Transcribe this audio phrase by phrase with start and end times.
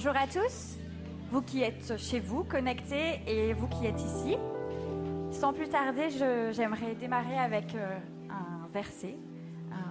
[0.00, 0.76] Bonjour à tous,
[1.32, 4.36] vous qui êtes chez vous, connectés, et vous qui êtes ici.
[5.32, 6.08] Sans plus tarder,
[6.52, 7.98] j'aimerais démarrer avec euh,
[8.30, 9.16] un verset,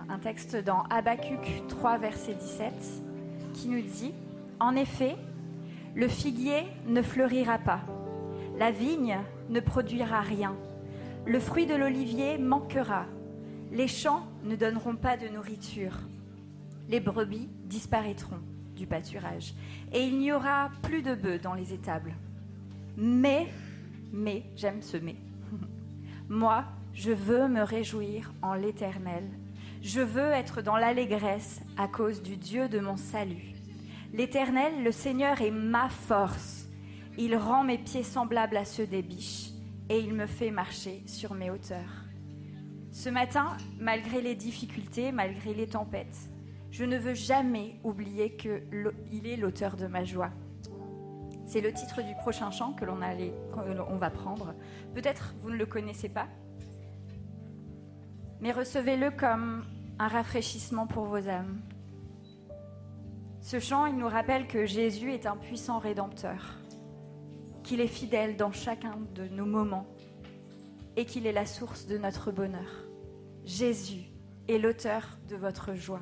[0.08, 2.74] un, texte dans Habacuc 3, verset 17,
[3.54, 4.14] qui nous dit
[4.62, 5.18] En effet,
[5.94, 7.82] le figuier ne fleurira pas,
[8.58, 9.18] la vigne
[9.50, 10.56] ne produira rien,
[11.26, 13.04] le fruit de l'olivier manquera,
[13.74, 16.00] les champs ne donneront pas de nourriture,
[16.88, 18.40] les brebis disparaîtront
[18.78, 19.54] du pâturage,
[19.92, 22.14] et il n'y aura plus de bœufs dans les étables.
[22.96, 23.48] Mais,
[24.14, 25.16] mais, j'aime ce mais,
[26.30, 29.24] moi, je veux me réjouir en l'Éternel.
[29.82, 33.54] Je veux être dans l'allégresse à cause du Dieu de mon salut.
[34.14, 36.68] L'Éternel, le Seigneur, est ma force.
[37.18, 39.52] Il rend mes pieds semblables à ceux des biches
[39.90, 42.06] et il me fait marcher sur mes hauteurs.
[42.92, 46.30] Ce matin, malgré les difficultés, malgré les tempêtes,
[46.78, 50.30] je ne veux jamais oublier qu'il est l'auteur de ma joie.
[51.48, 54.54] C'est le titre du prochain chant que l'on va prendre.
[54.94, 56.28] Peut-être vous ne le connaissez pas,
[58.42, 59.66] mais recevez-le comme
[59.98, 61.62] un rafraîchissement pour vos âmes.
[63.42, 66.60] Ce chant, il nous rappelle que Jésus est un puissant rédempteur,
[67.64, 69.88] qu'il est fidèle dans chacun de nos moments
[70.96, 72.86] et qu'il est la source de notre bonheur.
[73.46, 74.12] Jésus
[74.48, 76.02] est l'auteur de votre joie.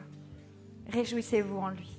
[0.92, 1.98] Réjouissez-vous en lui.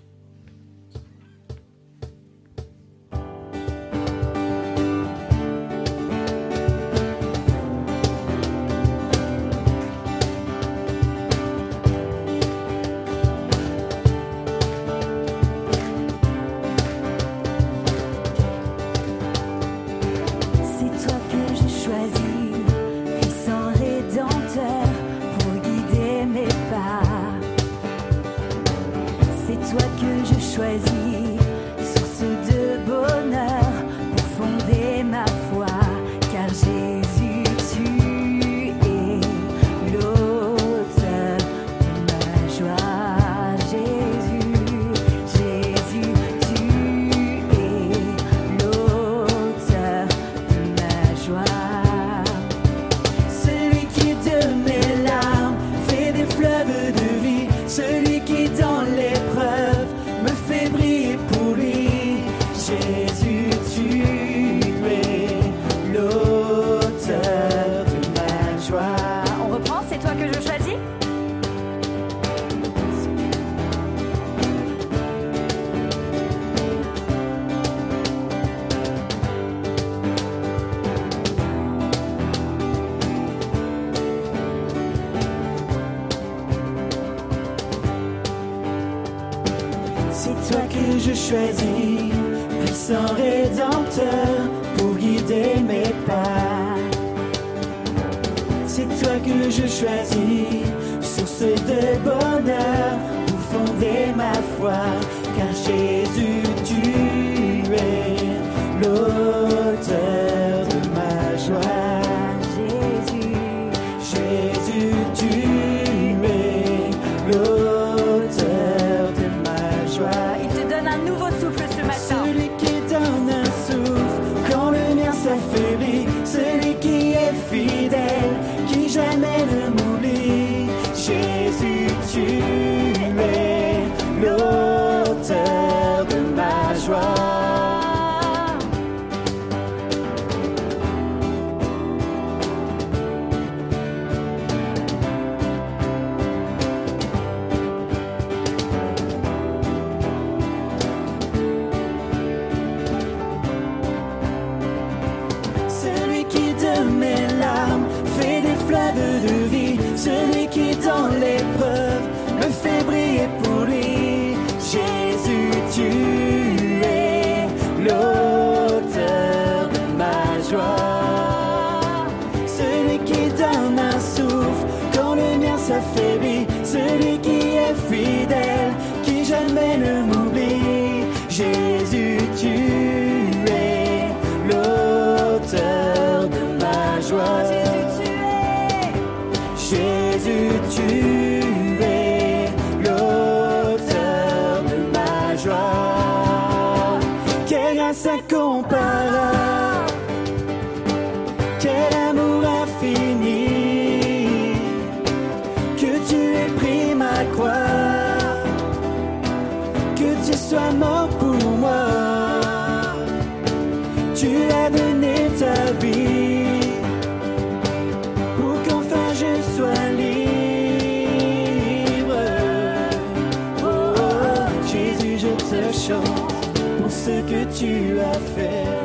[227.58, 228.75] tu as fait.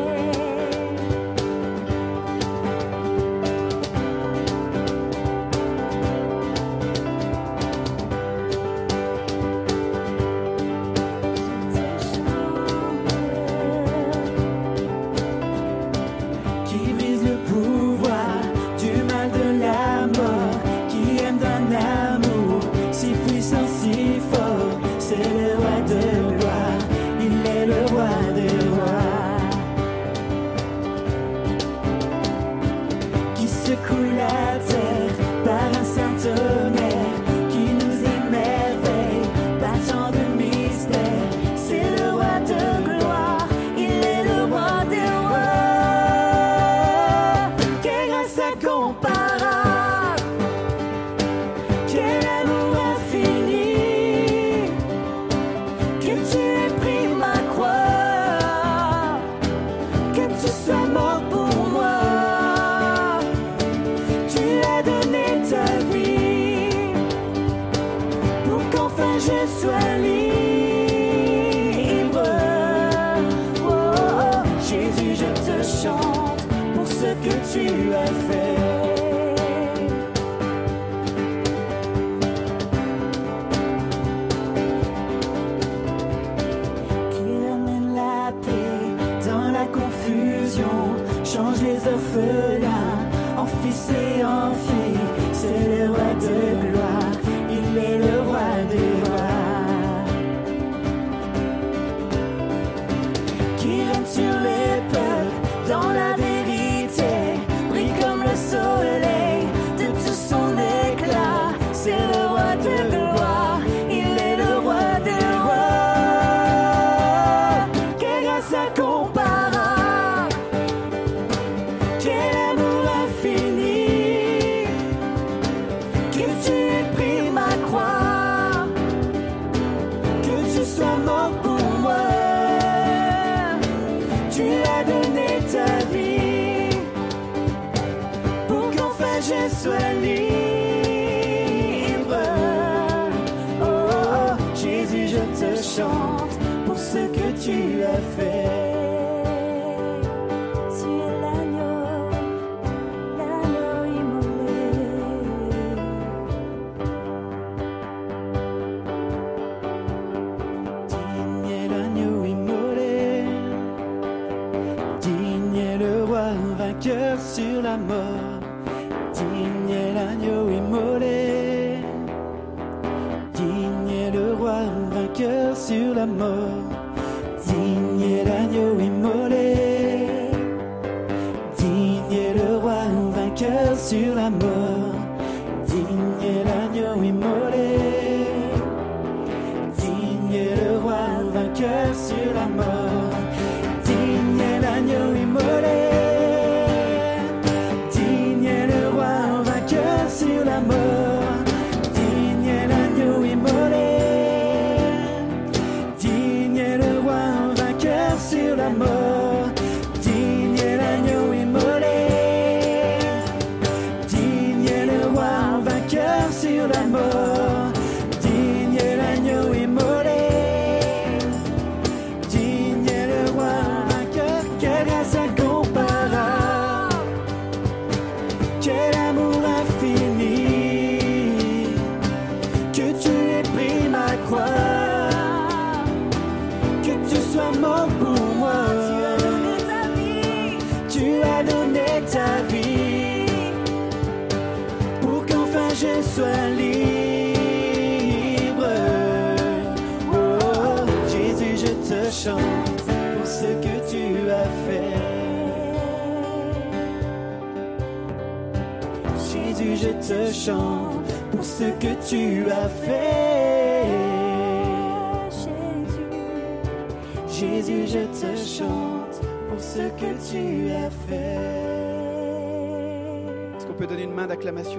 [261.41, 263.51] Ce que tu as fait.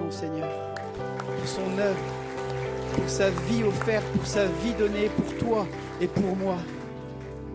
[0.07, 0.49] au Seigneur?
[1.25, 1.97] Pour son œuvre,
[2.93, 5.67] pour sa vie offerte, pour sa vie donnée pour toi
[5.99, 6.57] et pour moi.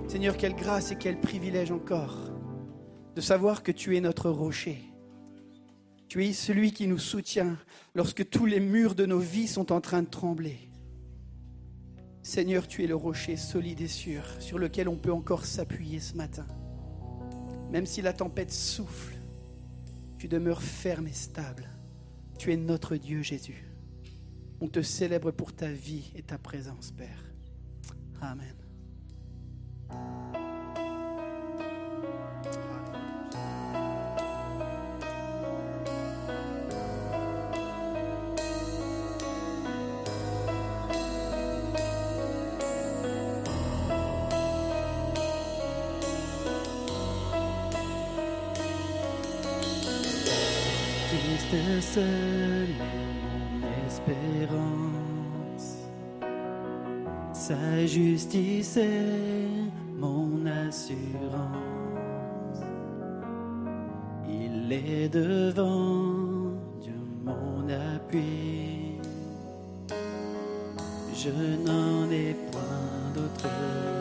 [0.08, 2.16] Seigneur, quelle grâce et quel privilège encore
[3.14, 4.87] de savoir que tu es notre rocher.
[6.08, 7.58] Tu es celui qui nous soutient
[7.94, 10.58] lorsque tous les murs de nos vies sont en train de trembler.
[12.22, 16.14] Seigneur, tu es le rocher solide et sûr sur lequel on peut encore s'appuyer ce
[16.14, 16.46] matin.
[17.70, 19.14] Même si la tempête souffle,
[20.18, 21.68] tu demeures ferme et stable.
[22.38, 23.64] Tu es notre Dieu, Jésus.
[24.60, 27.24] On te célèbre pour ta vie et ta présence, Père.
[28.20, 28.54] Amen.
[51.98, 55.68] Seul est mon espérance.
[57.32, 61.56] Sa justice est mon assurance.
[64.28, 68.98] Il est devant Dieu mon appui.
[71.14, 71.30] Je
[71.66, 73.97] n'en ai point d'autre.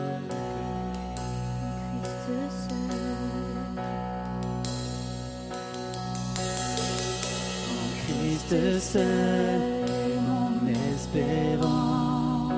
[8.48, 12.48] Christ seul est mon espérance.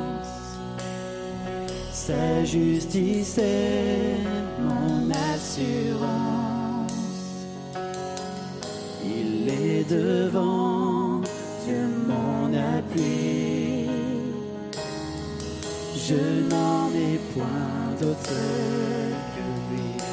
[1.93, 4.19] Sa justice est
[4.61, 6.93] mon assurance.
[9.05, 11.23] Il est devant
[11.67, 13.89] Dieu mon appui.
[15.97, 16.15] Je
[16.49, 18.31] n'en ai point d'autre
[19.35, 20.10] que lui.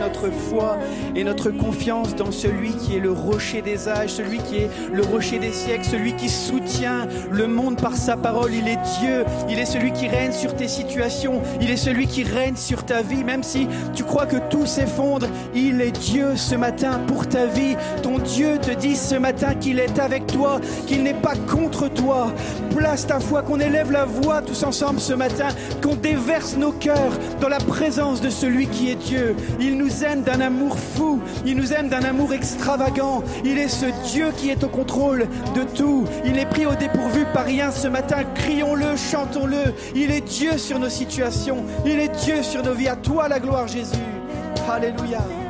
[0.00, 0.78] Notre foi
[1.14, 5.02] et notre confiance dans celui qui est le rocher des âges, celui qui est le
[5.02, 8.52] rocher des siècles, celui qui soutient le monde par sa parole.
[8.52, 12.24] Il est Dieu, il est celui qui règne sur tes situations, il est celui qui
[12.24, 16.54] règne sur ta vie, même si tu crois que tout s'effondre, il est Dieu ce
[16.54, 17.76] matin pour ta vie.
[18.02, 22.32] Ton Dieu te dit ce matin qu'il est avec toi, qu'il n'est pas contre toi.
[22.76, 25.48] Place ta foi, qu'on élève la voix tous ensemble ce matin,
[25.82, 29.36] qu'on déverse nos cœurs dans la présence de celui qui est Dieu.
[29.60, 33.22] Il nous aime d'un amour fou, il nous aime d'un amour extravagant.
[33.44, 36.04] Il est ce Dieu qui est au contrôle de tout.
[36.24, 38.24] Il n'est pris au dépourvu par rien ce matin.
[38.34, 39.74] Crions-le, chantons-le.
[39.94, 42.88] Il est Dieu sur nos situations, il est Dieu sur nos vies.
[42.88, 43.96] À toi la gloire Jésus.
[44.68, 45.41] Alléluia.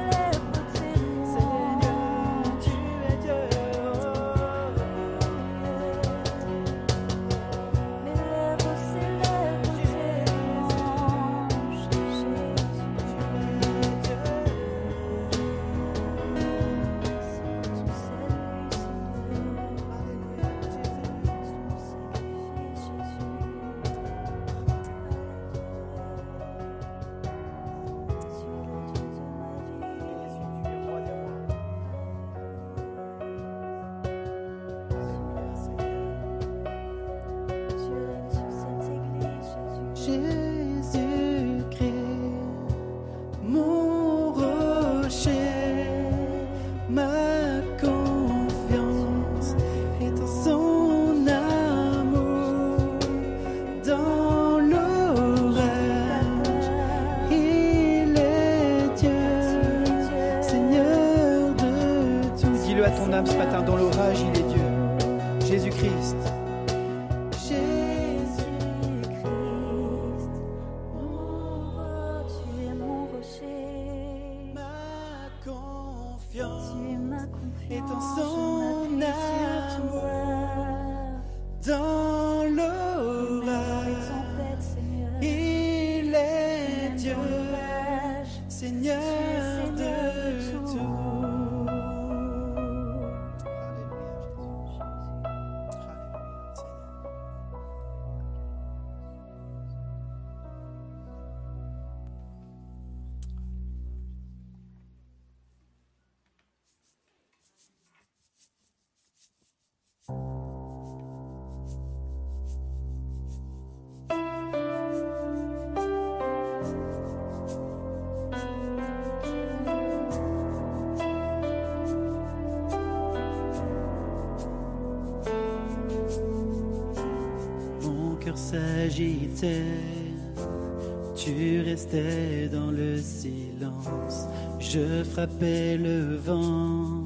[131.16, 134.26] Tu restais dans le silence.
[134.58, 137.04] Je frappais le vent,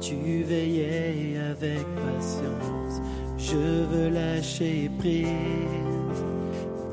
[0.00, 3.00] tu veillais avec patience.
[3.38, 5.26] Je veux lâcher prise,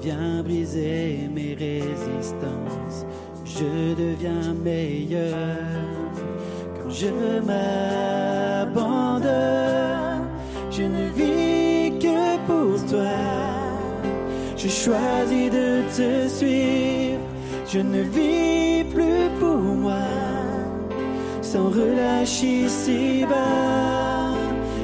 [0.02, 3.06] viens briser mes résistances.
[3.46, 5.58] Je deviens meilleur
[6.76, 7.10] quand je
[7.48, 9.24] m'abandonne.
[10.72, 11.63] Je ne vis
[14.64, 17.20] Je choisis de te suivre.
[17.68, 20.08] Je ne vis plus pour moi.
[21.42, 24.38] Sans relâche ici-bas.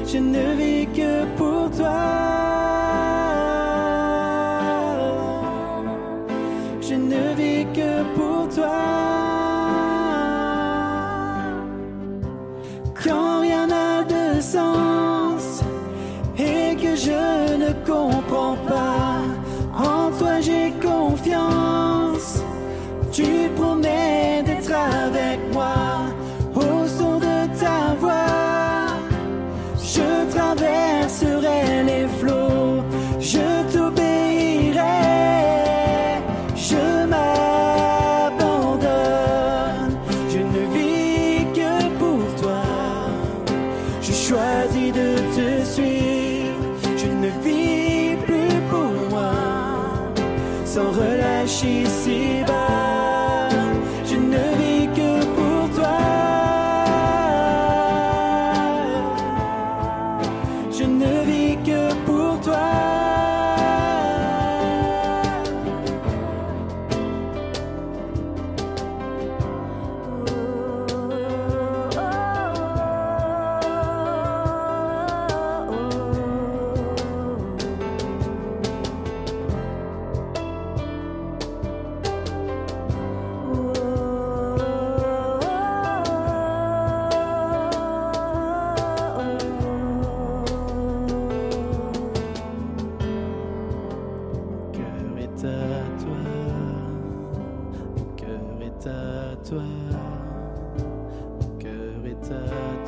[0.06, 2.09] Je ne vis que pour toi.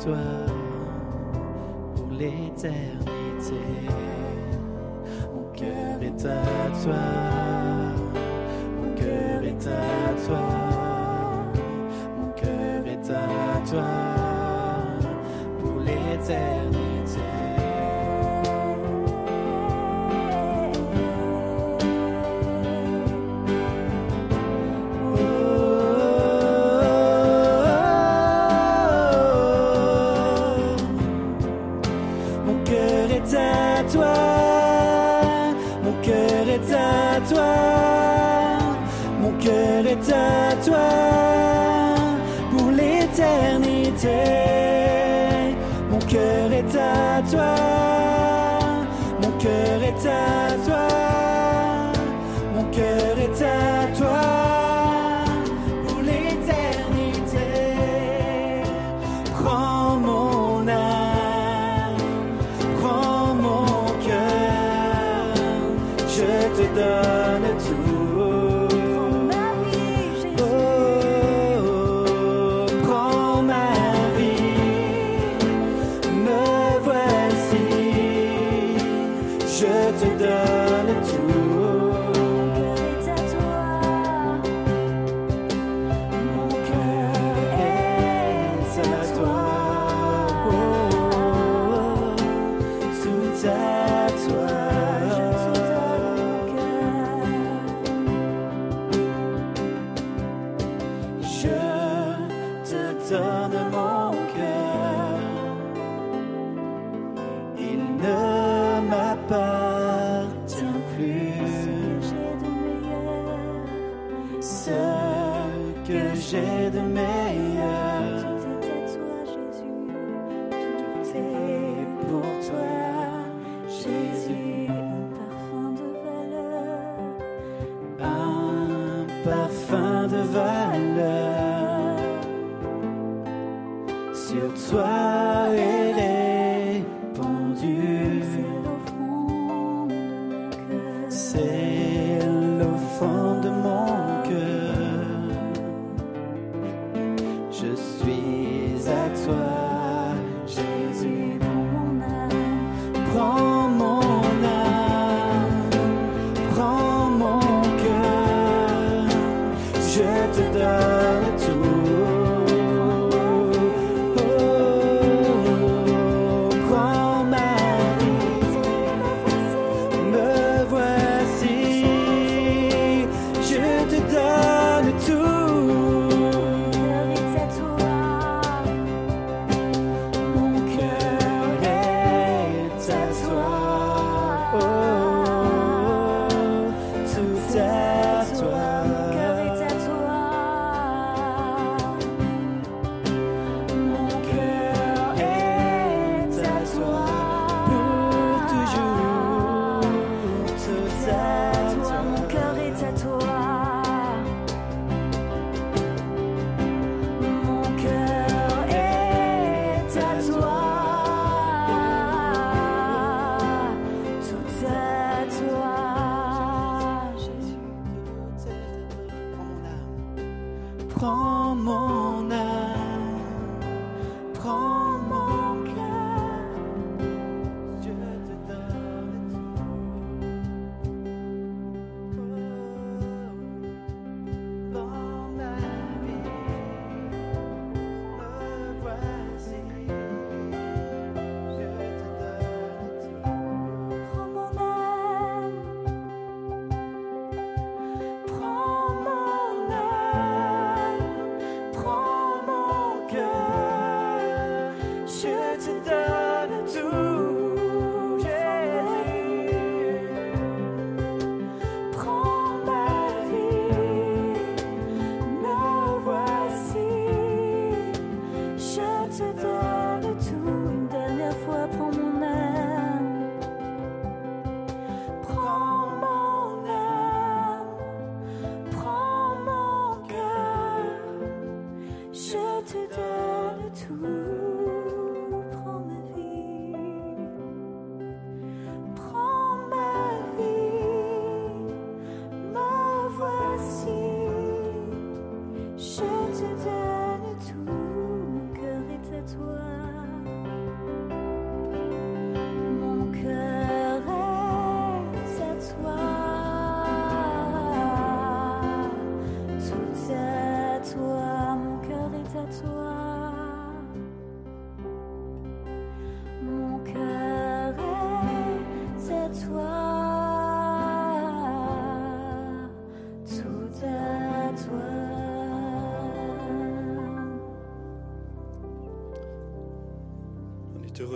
[0.03, 0.15] pour
[2.11, 3.63] l'éternité.
[5.33, 6.43] Mon cœur est à
[6.83, 7.03] toi,
[8.81, 10.43] mon cœur est à toi,
[12.19, 13.91] mon cœur est à toi
[15.61, 16.82] pour l'éternité.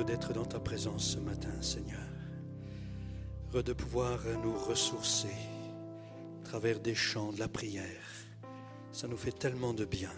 [0.07, 1.99] D'être dans ta présence ce matin, Seigneur.
[3.51, 5.35] Heureux de pouvoir nous ressourcer
[6.41, 7.83] à travers des chants, de la prière.
[8.93, 10.11] Ça nous fait tellement de bien.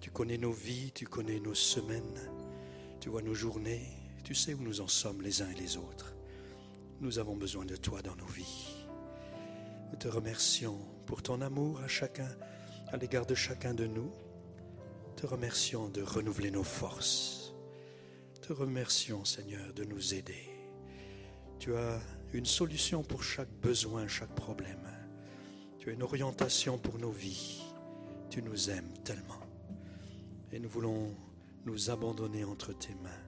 [0.00, 2.20] Tu connais nos vies, tu connais nos semaines,
[3.00, 3.88] tu vois nos journées,
[4.22, 6.14] tu sais où nous en sommes les uns et les autres.
[7.00, 8.86] Nous avons besoin de toi dans nos vies.
[9.90, 12.28] Nous te remercions pour ton amour à chacun,
[12.88, 14.12] à l'égard de chacun de nous.
[15.16, 17.43] Te remercions de renouveler nos forces.
[18.46, 20.50] Te remercions, Seigneur, de nous aider.
[21.58, 21.98] Tu as
[22.34, 24.86] une solution pour chaque besoin, chaque problème.
[25.78, 27.62] Tu as une orientation pour nos vies.
[28.28, 29.40] Tu nous aimes tellement.
[30.52, 31.16] Et nous voulons
[31.64, 33.24] nous abandonner entre tes mains.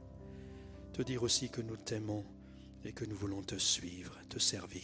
[0.92, 2.26] Te dire aussi que nous t'aimons
[2.84, 4.82] et que nous voulons te suivre, te servir.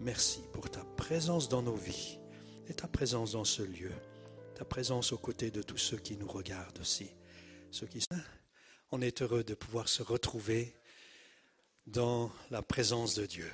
[0.00, 2.18] Merci pour ta présence dans nos vies
[2.68, 3.92] et ta présence dans ce lieu.
[4.56, 7.08] Ta présence aux côtés de tous ceux qui nous regardent aussi.
[7.70, 8.00] Ceux qui
[8.92, 10.74] on est heureux de pouvoir se retrouver
[11.86, 13.50] dans la présence de Dieu.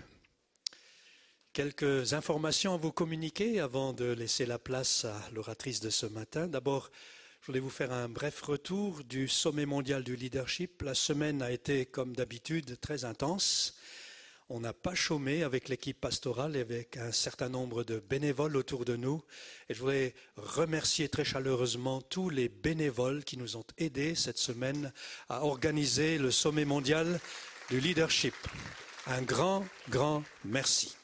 [1.52, 6.46] Quelques informations à vous communiquer avant de laisser la place à l'oratrice de ce matin.
[6.46, 6.90] D'abord,
[7.40, 10.82] je voulais vous faire un bref retour du sommet mondial du leadership.
[10.82, 13.75] La semaine a été, comme d'habitude, très intense.
[14.48, 18.84] On n'a pas chômé avec l'équipe pastorale et avec un certain nombre de bénévoles autour
[18.84, 19.20] de nous.
[19.68, 24.92] Et je voudrais remercier très chaleureusement tous les bénévoles qui nous ont aidés cette semaine
[25.28, 27.18] à organiser le sommet mondial
[27.70, 28.34] du leadership.
[29.08, 30.96] Un grand, grand merci.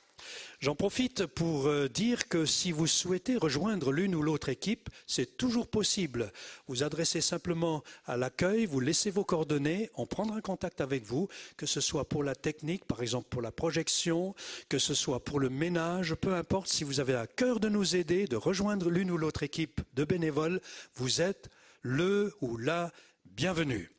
[0.63, 5.37] J'en profite pour euh, dire que si vous souhaitez rejoindre l'une ou l'autre équipe, c'est
[5.37, 6.31] toujours possible.
[6.69, 11.67] Vous adressez simplement à l'accueil, vous laissez vos coordonnées, on prendra contact avec vous, que
[11.67, 14.37] ce soit pour la technique, par exemple pour la projection,
[14.69, 17.97] que ce soit pour le ménage, peu importe, si vous avez à cœur de nous
[17.97, 20.61] aider, de rejoindre l'une ou l'autre équipe de bénévoles,
[20.95, 21.51] vous êtes
[21.83, 22.93] le ou la
[23.25, 23.91] bienvenue.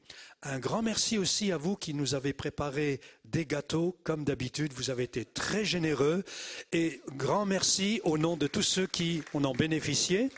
[0.45, 4.73] Un grand merci aussi à vous qui nous avez préparé des gâteaux, comme d'habitude.
[4.73, 6.25] Vous avez été très généreux.
[6.73, 10.29] Et grand merci au nom de tous ceux qui en ont bénéficié.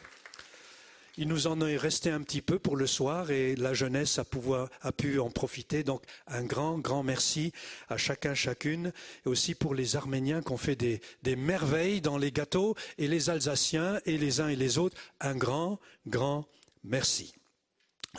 [1.18, 4.92] Il nous en est resté un petit peu pour le soir et la jeunesse a,
[4.92, 5.84] pu en profiter.
[5.84, 7.52] Donc un grand, grand merci
[7.90, 8.94] à chacun, chacune.
[9.26, 13.32] Et aussi pour les Arméniens qui ont fait des merveilles dans les gâteaux et les
[13.32, 14.98] Alsaciens et les uns et les autres.
[15.20, 16.46] Un grand, grand
[16.84, 17.34] merci.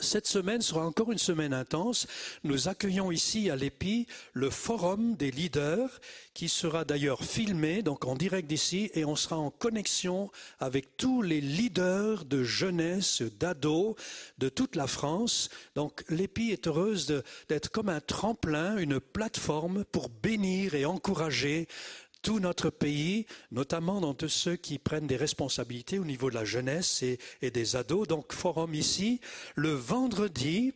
[0.00, 2.06] Cette semaine sera encore une semaine intense.
[2.44, 6.00] Nous accueillons ici à l'EPI le forum des leaders
[6.34, 10.30] qui sera d'ailleurs filmé, donc en direct d'ici, et on sera en connexion
[10.60, 13.94] avec tous les leaders de jeunesse, d'ados
[14.38, 15.48] de toute la France.
[15.74, 21.68] Donc l'EPI est heureuse d'être comme un tremplin, une plateforme pour bénir et encourager
[22.26, 26.44] tout notre pays, notamment dans tous ceux qui prennent des responsabilités au niveau de la
[26.44, 28.08] jeunesse et, des ados.
[28.08, 29.20] Donc, forum ici,
[29.54, 30.74] le vendredi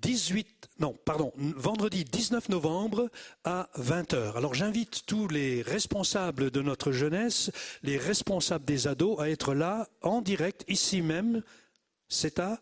[0.00, 3.10] 18, non, pardon, vendredi 19 novembre
[3.42, 4.36] à 20h.
[4.36, 7.50] Alors, j'invite tous les responsables de notre jeunesse,
[7.82, 11.42] les responsables des ados à être là en direct, ici même.
[12.08, 12.60] C'est à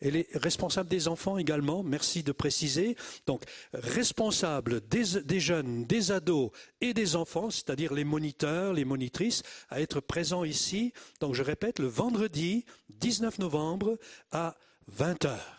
[0.00, 2.96] et les responsables des enfants également, merci de préciser.
[3.26, 9.42] Donc, responsables des, des jeunes, des ados et des enfants, c'est-à-dire les moniteurs, les monitrices,
[9.70, 10.92] à être présents ici.
[11.20, 13.98] Donc, je répète, le vendredi 19 novembre
[14.30, 14.56] à
[14.88, 15.57] 20 heures.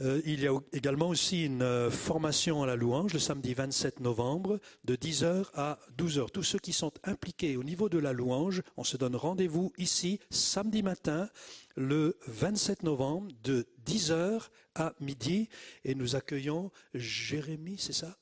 [0.00, 4.00] Euh, il y a également aussi une euh, formation à la louange le samedi 27
[4.00, 6.30] novembre de 10h à 12h.
[6.30, 10.18] Tous ceux qui sont impliqués au niveau de la louange, on se donne rendez-vous ici
[10.30, 11.28] samedi matin
[11.76, 15.50] le 27 novembre de 10h à midi
[15.84, 18.16] et nous accueillons Jérémy, c'est ça?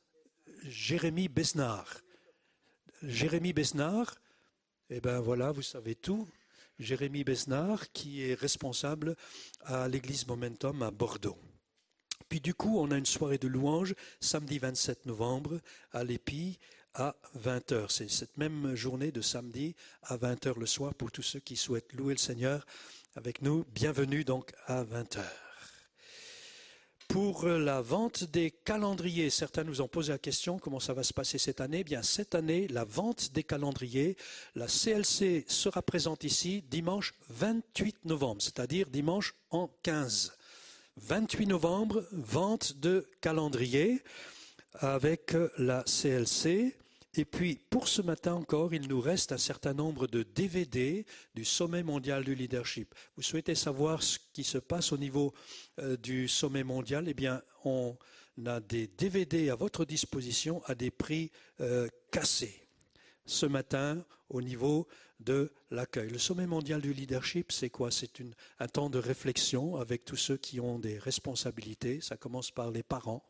[0.64, 2.01] Jérémy Besnard.
[3.05, 4.17] Jérémy Besnard,
[4.91, 6.27] eh bien voilà, vous savez tout.
[6.81, 9.14] Jérémy Besnard, qui est responsable
[9.62, 11.38] à l'église Momentum à Bordeaux.
[12.29, 15.61] Puis du coup, on a une soirée de louanges samedi 27 novembre
[15.93, 16.59] à l'Épi
[16.95, 17.87] à 20h.
[17.88, 21.93] C'est cette même journée de samedi à 20h le soir pour tous ceux qui souhaitent
[21.95, 22.67] louer le Seigneur
[23.17, 23.64] avec nous.
[23.73, 25.21] Bienvenue donc à 20h.
[27.09, 31.14] Pour la vente des calendriers, certains nous ont posé la question comment ça va se
[31.14, 31.79] passer cette année?
[31.81, 34.19] Eh bien, cette année, la vente des calendriers,
[34.55, 40.37] la CLC sera présente ici dimanche 28 novembre, c'est-à-dire dimanche en 15.
[41.01, 44.03] 28 novembre, vente de calendriers
[44.75, 46.77] avec la CLC.
[47.15, 51.45] Et puis, pour ce matin encore, il nous reste un certain nombre de DVD du
[51.45, 52.95] Sommet mondial du leadership.
[53.17, 55.33] Vous souhaitez savoir ce qui se passe au niveau
[55.79, 57.09] euh, du Sommet mondial?
[57.09, 57.97] Eh bien, on
[58.45, 61.31] a des DVD à votre disposition à des prix
[61.61, 62.69] euh, cassés.
[63.25, 64.87] Ce matin, au niveau
[65.20, 66.11] de l'accueil.
[66.11, 67.90] Le sommet mondial du leadership, c'est quoi?
[67.90, 68.22] C'est
[68.59, 72.00] un temps de réflexion avec tous ceux qui ont des responsabilités.
[72.00, 73.24] Ça commence par les parents.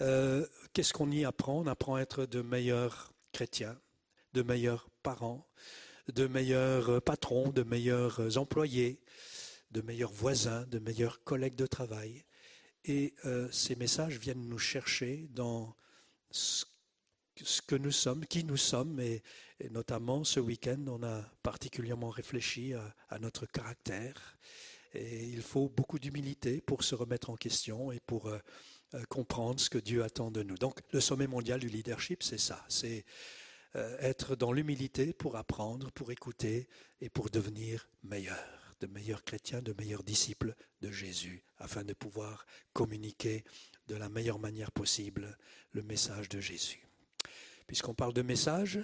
[0.00, 1.60] Euh, qu'est-ce qu'on y apprend?
[1.60, 3.78] On apprend à être de meilleurs chrétiens,
[4.32, 5.46] de meilleurs parents,
[6.12, 9.00] de meilleurs patrons, de meilleurs employés,
[9.70, 12.24] de meilleurs voisins, de meilleurs collègues de travail.
[12.84, 15.76] Et euh, ces messages viennent nous chercher dans
[16.30, 16.64] ce
[17.66, 19.22] que nous sommes, qui nous sommes, et,
[19.70, 24.36] notamment ce week-end, on a particulièrement réfléchi à, notre caractère.
[24.94, 28.38] Et il faut beaucoup d'humilité pour se remettre en question et pour euh,
[28.94, 30.56] euh, comprendre ce que Dieu attend de nous.
[30.56, 33.06] Donc le sommet mondial du leadership, c'est ça, c'est
[33.74, 36.68] euh, être dans l'humilité pour apprendre, pour écouter
[37.00, 38.36] et pour devenir meilleur,
[38.80, 43.44] de meilleurs chrétiens, de meilleurs disciples de Jésus, afin de pouvoir communiquer
[43.86, 45.38] de la meilleure manière possible
[45.72, 46.86] le message de Jésus.
[47.66, 48.80] Puisqu'on parle de message,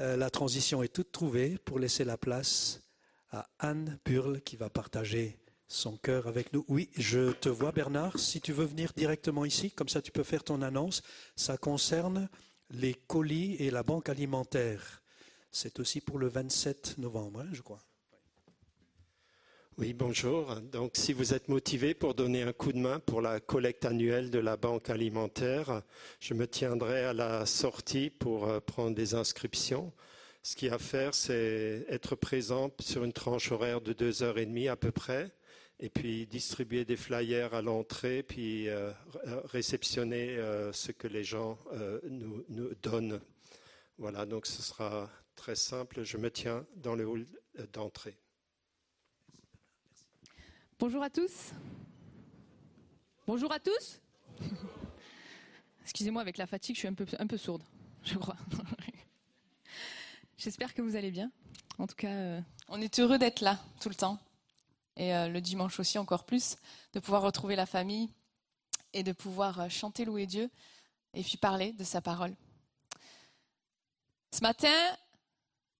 [0.00, 2.80] euh, la transition est toute trouvée pour laisser la place
[3.30, 5.38] à Anne Burle qui va partager
[5.68, 6.64] son cœur avec nous.
[6.68, 10.22] Oui, je te vois Bernard, si tu veux venir directement ici, comme ça tu peux
[10.22, 11.02] faire ton annonce.
[11.36, 12.28] Ça concerne
[12.70, 15.02] les colis et la banque alimentaire.
[15.50, 17.80] C'est aussi pour le 27 novembre, hein, je crois.
[19.76, 20.54] Oui, bonjour.
[20.60, 24.30] Donc, si vous êtes motivé pour donner un coup de main pour la collecte annuelle
[24.30, 25.82] de la banque alimentaire,
[26.20, 29.92] je me tiendrai à la sortie pour euh, prendre des inscriptions.
[30.44, 34.22] Ce qu'il y a à faire, c'est être présent sur une tranche horaire de deux
[34.22, 35.34] heures et demie à peu près
[35.80, 38.92] et puis distribuer des flyers à l'entrée, puis euh,
[39.46, 41.58] réceptionner euh, ce que les gens
[42.08, 42.44] nous,
[42.80, 43.20] donnent.
[43.98, 46.04] Voilà, donc ce sera très simple.
[46.04, 47.26] Je me tiens dans le hall
[47.72, 48.16] d'entrée.
[50.86, 51.52] Bonjour à tous.
[53.26, 54.02] Bonjour à tous.
[55.82, 56.92] Excusez-moi, avec la fatigue, je suis un
[57.26, 57.62] peu, sourde,
[58.02, 58.36] je crois.
[60.36, 61.30] J'espère que vous allez bien.
[61.78, 64.18] En tout cas, on est heureux d'être là tout le temps
[64.98, 66.58] et euh, le dimanche aussi encore plus,
[66.92, 68.10] de pouvoir retrouver la famille
[68.92, 70.50] et de pouvoir euh, chanter, louer Dieu
[71.14, 72.34] et puis parler de sa parole.
[74.32, 74.68] Ce matin,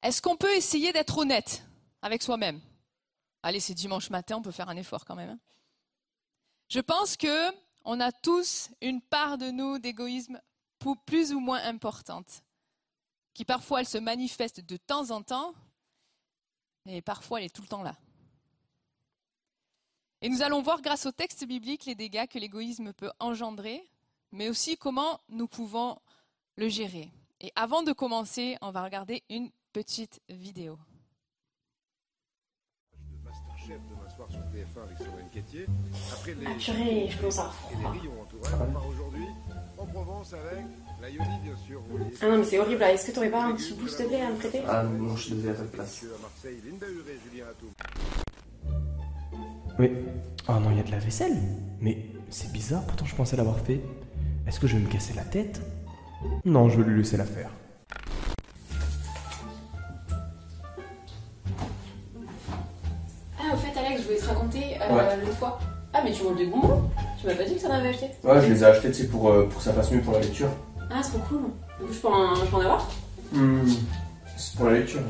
[0.02, 1.62] est-ce qu'on peut essayer d'être honnête
[2.00, 2.59] avec soi-même?
[3.47, 5.28] Allez, c'est dimanche matin, on peut faire un effort quand même.
[5.28, 5.38] Hein.
[6.70, 7.53] Je pense que
[7.84, 10.40] on a tous une part de nous d'égoïsme
[11.07, 12.42] plus ou moins importante,
[13.34, 15.55] qui parfois elle se manifeste de temps en temps,
[16.86, 17.97] et parfois elle est tout le temps là.
[20.22, 23.86] Et nous allons voir grâce au texte biblique les dégâts que l'égoïsme peut engendrer,
[24.32, 26.01] mais aussi comment nous pouvons
[26.57, 27.11] le gérer.
[27.40, 30.78] Et avant de commencer, on va regarder une petite vidéo.
[36.46, 37.52] Ah purée, je commence à
[38.52, 39.24] avoir aujourd'hui
[39.78, 40.64] en Provence avec
[41.00, 41.80] la Yoni, bien sûr.
[42.20, 44.22] Ah non, mais c'est horrible Est-ce que tu aurais pas un petit boost de plaît
[44.22, 44.60] à me prêter?
[44.68, 46.04] Ah non, je suis désolé à ta place.
[46.04, 47.66] À Marseille, Linda Huré, Julien Atou.
[49.78, 49.92] Mais.
[50.48, 51.36] Oh non, il y a de la vaisselle
[51.80, 53.80] Mais c'est bizarre, pourtant je pensais l'avoir fait.
[54.46, 55.60] Est-ce que je vais me casser la tête?
[56.44, 57.50] Non, je vais lui laisser la faire.
[64.05, 65.59] Je voulais te raconter euh, l'autre fois.
[65.92, 66.90] Ah, mais tu manges des bonbons
[67.20, 69.07] Tu m'as pas dit que ça en avais acheté Ouais, je les ai achetés, tu
[69.07, 70.48] pour, euh, pour que ça fasse mieux pour la lecture.
[70.90, 71.42] Ah, c'est trop cool.
[71.80, 72.88] Du coup, je peux en, je peux en avoir
[73.32, 73.68] hmm,
[74.36, 75.00] C'est pour la lecture.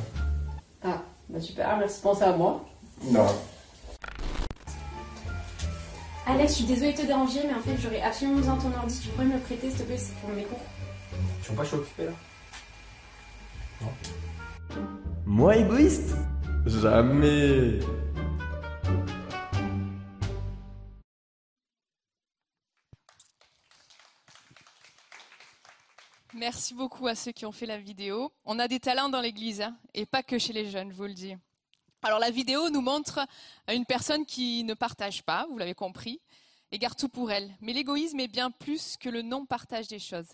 [0.84, 2.64] Ah, bah super, merci de penser à moi.
[3.10, 3.26] Non.
[6.26, 8.78] Alex, je suis désolée de te déranger, mais en fait, j'aurais absolument besoin de ton
[8.78, 9.00] ordi.
[9.02, 10.60] Tu pourrais me le prêter, s'il te plaît, c'est pour mes cours.
[11.42, 12.12] Tu vois pas, je suis occupé là
[13.82, 13.88] Non.
[15.26, 16.14] Moi, égoïste?
[16.66, 17.80] Jamais
[26.36, 28.32] Merci beaucoup à ceux qui ont fait la vidéo.
[28.44, 31.04] On a des talents dans l'église, hein, et pas que chez les jeunes, je vous
[31.04, 31.36] le dis.
[32.02, 33.20] Alors la vidéo nous montre
[33.68, 36.20] une personne qui ne partage pas, vous l'avez compris,
[36.72, 37.54] et garde tout pour elle.
[37.60, 40.26] Mais l'égoïsme est bien plus que le non-partage des choses.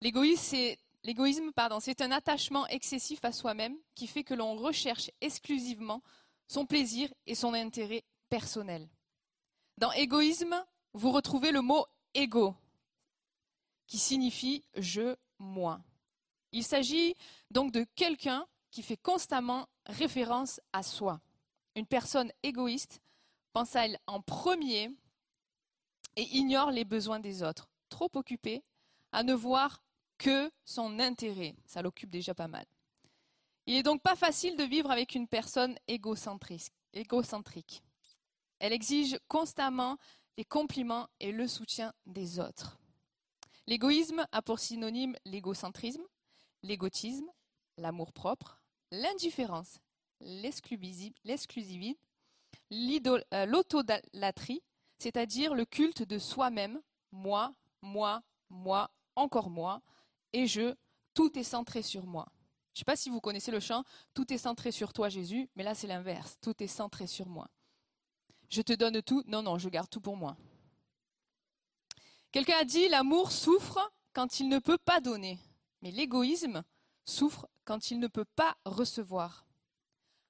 [0.00, 6.02] L'égoïsme, pardon, c'est un attachement excessif à soi-même qui fait que l'on recherche exclusivement
[6.46, 8.88] son plaisir et son intérêt personnel.
[9.76, 11.84] Dans égoïsme, vous retrouvez le mot
[12.14, 12.54] égo,
[13.86, 15.80] qui signifie je, moi.
[16.52, 17.14] Il s'agit
[17.50, 21.20] donc de quelqu'un qui fait constamment référence à soi.
[21.74, 23.00] Une personne égoïste
[23.52, 24.90] pense à elle en premier
[26.16, 28.62] et ignore les besoins des autres, trop occupée
[29.12, 29.82] à ne voir
[30.18, 31.54] que son intérêt.
[31.66, 32.66] Ça l'occupe déjà pas mal.
[33.66, 37.82] Il n'est donc pas facile de vivre avec une personne égocentrique.
[38.58, 39.96] Elle exige constamment
[40.36, 42.78] les compliments et le soutien des autres.
[43.66, 46.04] L'égoïsme a pour synonyme l'égocentrisme,
[46.62, 47.30] l'égotisme,
[47.78, 48.60] l'amour-propre,
[48.90, 49.78] l'indifférence,
[50.20, 51.98] l'exclusivité,
[52.72, 54.62] euh, l'autodâtrie,
[54.98, 59.80] c'est-à-dire le culte de soi-même, moi, moi, moi, encore moi,
[60.32, 60.74] et je,
[61.14, 62.26] tout est centré sur moi.
[62.74, 63.84] Je ne sais pas si vous connaissez le chant
[64.14, 67.48] Tout est centré sur toi Jésus, mais là c'est l'inverse, tout est centré sur moi.
[68.50, 70.36] Je te donne tout, non, non, je garde tout pour moi.
[72.34, 75.38] Quelqu'un a dit l'amour souffre quand il ne peut pas donner,
[75.82, 76.64] mais l'égoïsme
[77.04, 79.46] souffre quand il ne peut pas recevoir.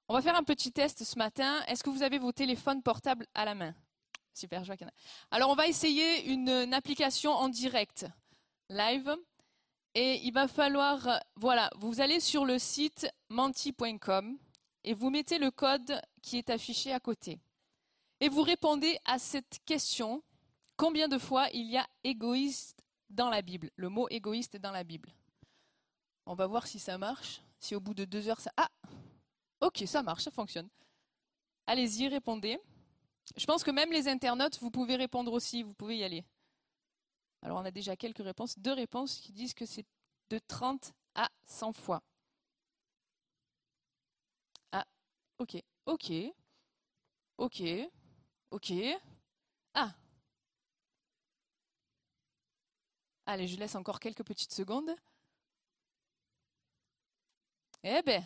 [0.09, 1.63] On va faire un petit test ce matin.
[1.67, 3.75] Est-ce que vous avez vos téléphones portables à la main?
[4.35, 5.35] Super, je vois qu'il y en a.
[5.35, 8.05] Alors, on va essayer une, application en direct,
[8.69, 9.17] live.
[9.95, 14.37] Et il va falloir, voilà, vous allez sur le site menti.com
[14.85, 17.41] et vous mettez le code qui est affiché à côté.
[18.21, 20.23] Et vous répondez à cette question
[20.77, 23.71] combien de fois il y a égoïste dans la Bible?
[23.77, 25.13] Le mot égoïste dans la Bible.
[26.27, 27.41] On va voir si ça marche.
[27.59, 28.53] Si au bout de deux heures, ça.
[28.57, 28.71] Ah
[29.61, 30.69] Ok, ça marche, ça fonctionne.
[31.67, 32.59] Allez-y, répondez.
[33.37, 36.25] Je pense que même les internautes, vous pouvez répondre aussi, vous pouvez y aller.
[37.43, 39.85] Alors on a déjà quelques réponses, deux réponses qui disent que c'est
[40.31, 42.03] de 30 à 100 fois.
[44.73, 44.85] Ah,
[45.39, 46.13] ok, ok,
[47.39, 47.63] ok,
[48.51, 48.73] ok.
[49.75, 49.95] Ah.
[53.27, 54.95] Allez, je laisse encore quelques petites secondes.
[57.83, 58.25] Eh ben,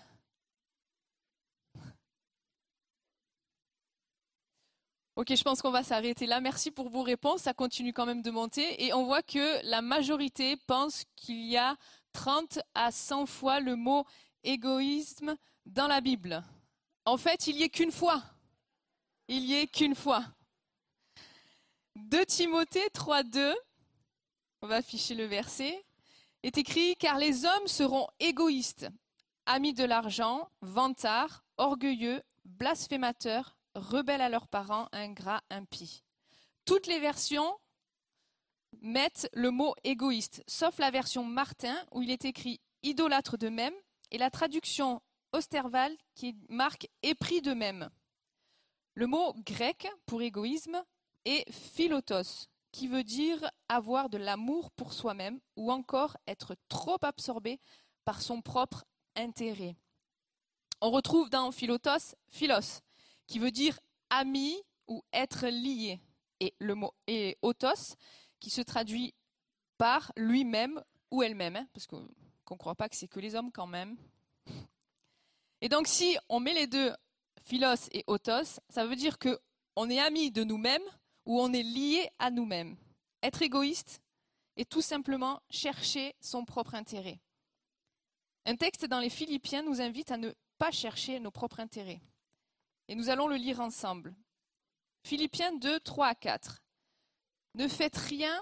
[5.19, 6.41] Ok, je pense qu'on va s'arrêter là.
[6.41, 7.43] Merci pour vos réponses.
[7.43, 8.85] Ça continue quand même de monter.
[8.85, 11.77] Et on voit que la majorité pense qu'il y a
[12.13, 14.05] 30 à 100 fois le mot
[14.45, 15.37] égoïsme
[15.67, 16.45] dans la Bible.
[17.05, 18.23] En fait, il n'y est qu'une fois.
[19.27, 20.25] Il n'y est qu'une fois.
[21.97, 23.57] 2 Timothée 3.2,
[24.63, 25.85] on va afficher le verset,
[26.43, 28.89] est écrit Car les hommes seront égoïstes,
[29.47, 36.03] amis de l'argent, vantards, orgueilleux, blasphémateurs, rebelles à leurs parents, ingrats, impies.
[36.65, 37.55] Toutes les versions
[38.81, 43.75] mettent le mot égoïste, sauf la version Martin où il est écrit idolâtre de même
[44.11, 45.01] et la traduction
[45.33, 47.91] Osterval qui marque épris de même.
[48.95, 50.83] Le mot grec pour égoïsme
[51.25, 52.49] est philotos,
[52.79, 57.59] qui veut dire avoir de l'amour pour soi-même ou encore être trop absorbé
[58.05, 58.85] par son propre
[59.17, 59.75] intérêt.
[60.81, 62.81] On retrouve dans philotos philos,
[63.27, 65.99] qui veut dire ami ou être lié.
[66.39, 67.97] Et le mot et autos,
[68.39, 69.13] qui se traduit
[69.77, 72.07] par lui-même ou elle-même, hein, parce qu'on
[72.49, 73.97] ne croit pas que c'est que les hommes quand même.
[75.61, 76.95] Et donc si on met les deux,
[77.43, 79.37] philos et autos, ça veut dire que
[79.75, 80.89] on est ami de nous-mêmes
[81.29, 82.77] ou on est lié à nous-mêmes.
[83.23, 84.01] Être égoïste
[84.57, 87.21] et tout simplement chercher son propre intérêt.
[88.47, 92.01] Un texte dans les Philippiens nous invite à ne pas chercher nos propres intérêts.
[92.89, 94.17] Et nous allons le lire ensemble.
[95.05, 96.63] Philippiens 2, 3 à 4.
[97.55, 98.41] Ne faites rien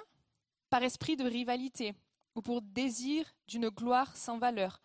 [0.71, 1.93] par esprit de rivalité
[2.37, 4.81] ou pour désir d'une gloire sans valeur,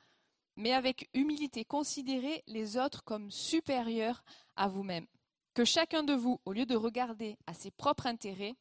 [0.55, 4.23] mais avec humilité considérez les autres comme supérieurs
[4.55, 5.05] à vous-même.
[5.53, 8.55] Que chacun de vous, au lieu de regarder à ses propres intérêts,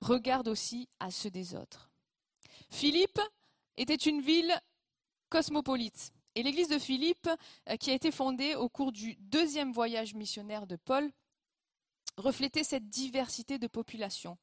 [0.00, 1.90] regarde aussi à ceux des autres.
[2.70, 3.20] Philippe
[3.76, 4.54] était une ville
[5.28, 6.12] cosmopolite.
[6.34, 7.28] Et l'église de Philippe,
[7.68, 11.10] euh, qui a été fondée au cours du deuxième voyage missionnaire de Paul,
[12.16, 14.38] reflétait cette diversité de population.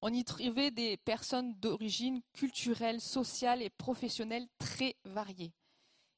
[0.00, 5.52] On y trouvait des personnes d'origine culturelle, sociale et professionnelle très variées.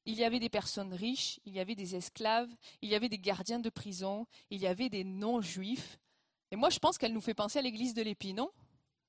[0.06, 2.50] Il y avait des personnes riches, il y avait des esclaves,
[2.82, 5.98] il y avait des gardiens de prison, il y avait des non-juifs.
[6.50, 8.50] Et moi, je pense qu'elle nous fait penser à l'église de l'Épi, non?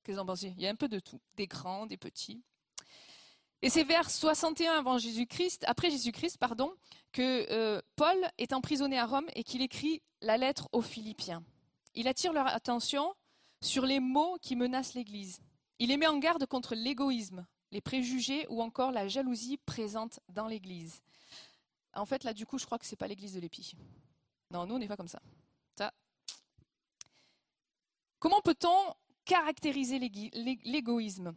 [0.02, 0.54] Qu'est-ce que vous en pensez?
[0.56, 2.42] Il y a un peu de tout, des grands, des petits.
[3.62, 6.74] Et c'est vers 61 avant Jésus-Christ, après Jésus-Christ, pardon,
[7.12, 11.44] que euh, Paul est emprisonné à Rome et qu'il écrit la lettre aux Philippiens.
[11.94, 13.14] Il attire leur attention
[13.60, 15.40] sur les mots qui menacent l'Église.
[15.78, 20.46] Il les met en garde contre l'égoïsme, les préjugés ou encore la jalousie présente dans
[20.46, 21.02] l'Église.
[21.94, 23.74] En fait, là, du coup, je crois que ce n'est pas l'Église de l'Épi.
[24.50, 25.20] Non, nous, on n'est pas comme ça.
[25.76, 25.92] ça.
[28.18, 28.94] Comment peut-on
[29.24, 31.34] caractériser l'égoïsme?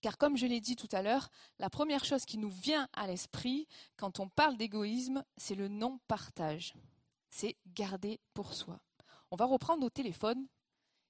[0.00, 1.28] Car comme je l'ai dit tout à l'heure,
[1.58, 6.74] la première chose qui nous vient à l'esprit quand on parle d'égoïsme, c'est le non-partage.
[7.30, 8.80] C'est garder pour soi.
[9.30, 10.46] On va reprendre nos téléphones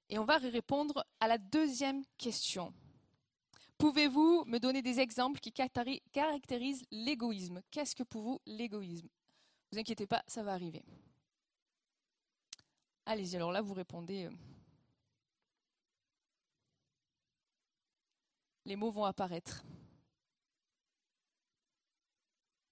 [0.09, 2.73] et on va répondre à la deuxième question.
[3.79, 7.63] Pouvez-vous me donner des exemples qui caractérisent l'égoïsme?
[7.71, 9.09] Qu'est-ce que pour vous l'égoïsme?
[9.71, 10.85] Vous inquiétez pas, ça va arriver.
[13.07, 14.25] Allez-y, alors là, vous répondez.
[14.25, 14.33] Euh,
[18.65, 19.65] les mots vont apparaître.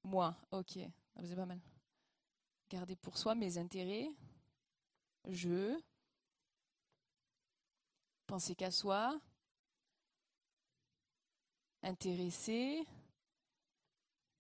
[0.03, 0.79] Moi, ok,
[1.17, 1.61] vous êtes pas mal.
[2.69, 4.11] Garder pour soi mes intérêts.
[5.29, 5.81] Je.
[8.27, 9.21] Penser qu'à soi.
[11.87, 12.85] Intéresser.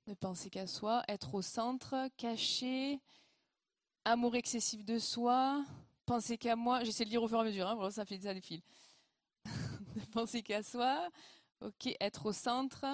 [0.09, 1.05] Ne penser qu'à soi.
[1.07, 2.09] Être au centre.
[2.17, 3.01] Caché.
[4.05, 5.65] Amour excessif de soi.
[6.07, 6.83] Penser qu'à moi.
[6.83, 8.65] J'essaie de lire au fur et à mesure, hein, ça fait ça des fils.
[9.45, 11.09] ne penser qu'à soi.
[11.61, 12.85] Ok, être au centre.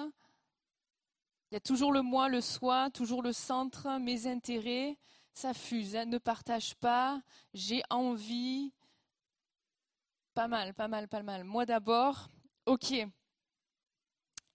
[1.49, 4.99] Il y a toujours le moi, le soi, toujours le centre, mes intérêts.
[5.33, 6.05] Ça fuse, hein.
[6.05, 7.23] ne partage pas,
[7.55, 8.71] j'ai envie.
[10.35, 11.43] Pas mal, pas mal, pas mal.
[11.43, 12.29] Moi d'abord.
[12.67, 12.93] Ok.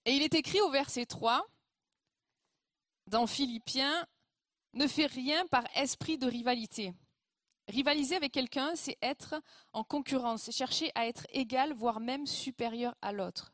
[0.09, 1.47] Et il est écrit au verset 3,
[3.07, 4.07] dans Philippiens,
[4.73, 6.95] ne fais rien par esprit de rivalité.
[7.69, 9.41] Rivaliser avec quelqu'un, c'est être
[9.73, 13.53] en concurrence, chercher à être égal, voire même supérieur à l'autre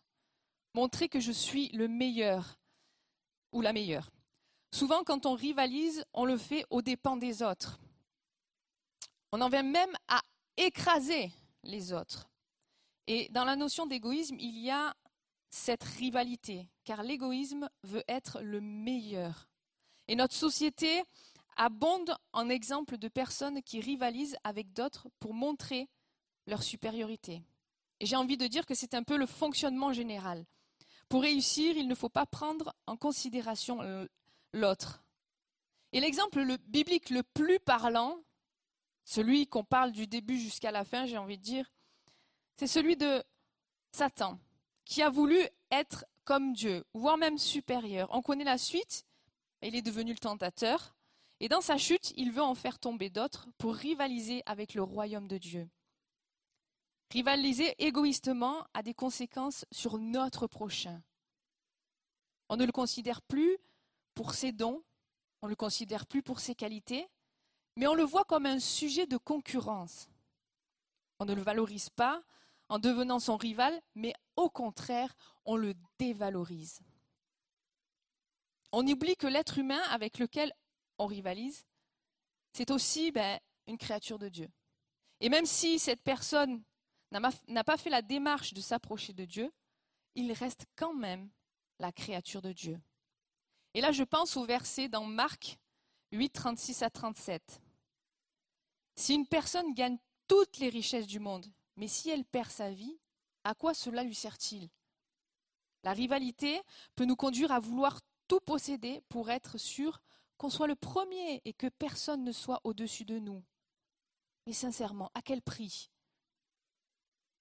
[0.75, 2.59] montrer que je suis le meilleur
[3.53, 4.11] ou la meilleure.
[4.73, 7.79] Souvent, quand on rivalise, on le fait aux dépens des autres.
[9.33, 10.21] On en vient même à
[10.57, 11.33] écraser
[11.63, 12.29] les autres.
[13.07, 14.95] Et dans la notion d'égoïsme, il y a
[15.55, 19.49] cette rivalité, car l'égoïsme veut être le meilleur.
[20.09, 21.05] Et notre société
[21.57, 25.89] abonde en exemples de personnes qui rivalisent avec d'autres pour montrer
[26.49, 27.41] leur supériorité.
[28.01, 30.45] Et j'ai envie de dire que c'est un peu le fonctionnement général.
[31.09, 33.79] Pour réussir, il ne faut pas prendre en considération
[34.53, 35.05] l'autre.
[35.93, 38.19] Et l'exemple biblique le plus parlant,
[39.05, 41.71] celui qu'on parle du début jusqu'à la fin, j'ai envie de dire,
[42.57, 43.23] c'est celui de
[43.93, 44.41] Satan,
[44.85, 45.39] qui a voulu
[45.70, 48.09] être comme Dieu, voire même supérieur.
[48.12, 49.07] On connaît la suite,
[49.62, 50.95] il est devenu le tentateur,
[51.41, 55.28] et dans sa chute, il veut en faire tomber d'autres pour rivaliser avec le royaume
[55.28, 55.68] de Dieu.
[57.11, 61.03] Rivaliser égoïstement a des conséquences sur notre prochain.
[62.49, 63.59] On ne le considère plus
[64.14, 64.82] pour ses dons,
[65.43, 67.07] on ne le considère plus pour ses qualités,
[67.76, 70.09] mais on le voit comme un sujet de concurrence.
[71.18, 72.22] On ne le valorise pas
[72.69, 76.81] en devenant son rival, mais au contraire, on le dévalorise.
[78.73, 80.53] On oublie que l'être humain avec lequel
[80.99, 81.67] on rivalise,
[82.53, 84.49] c'est aussi ben, une créature de Dieu.
[85.21, 86.62] Et même si cette personne
[87.11, 89.53] n'a pas fait la démarche de s'approcher de Dieu,
[90.15, 91.31] il reste quand même
[91.79, 92.81] la créature de Dieu.
[93.75, 95.59] Et là, je pense au verset dans Marc
[96.12, 97.61] 8, 36 à 37.
[98.97, 99.99] Si une personne gagne
[100.29, 101.47] toutes les richesses du monde,
[101.77, 102.99] mais si elle perd sa vie,
[103.45, 104.70] à quoi cela lui sert-il?
[105.83, 106.62] La rivalité
[106.95, 110.01] peut nous conduire à vouloir tout posséder pour être sûr
[110.39, 113.45] qu'on soit le premier et que personne ne soit au-dessus de nous.
[114.47, 115.91] Mais sincèrement, à quel prix?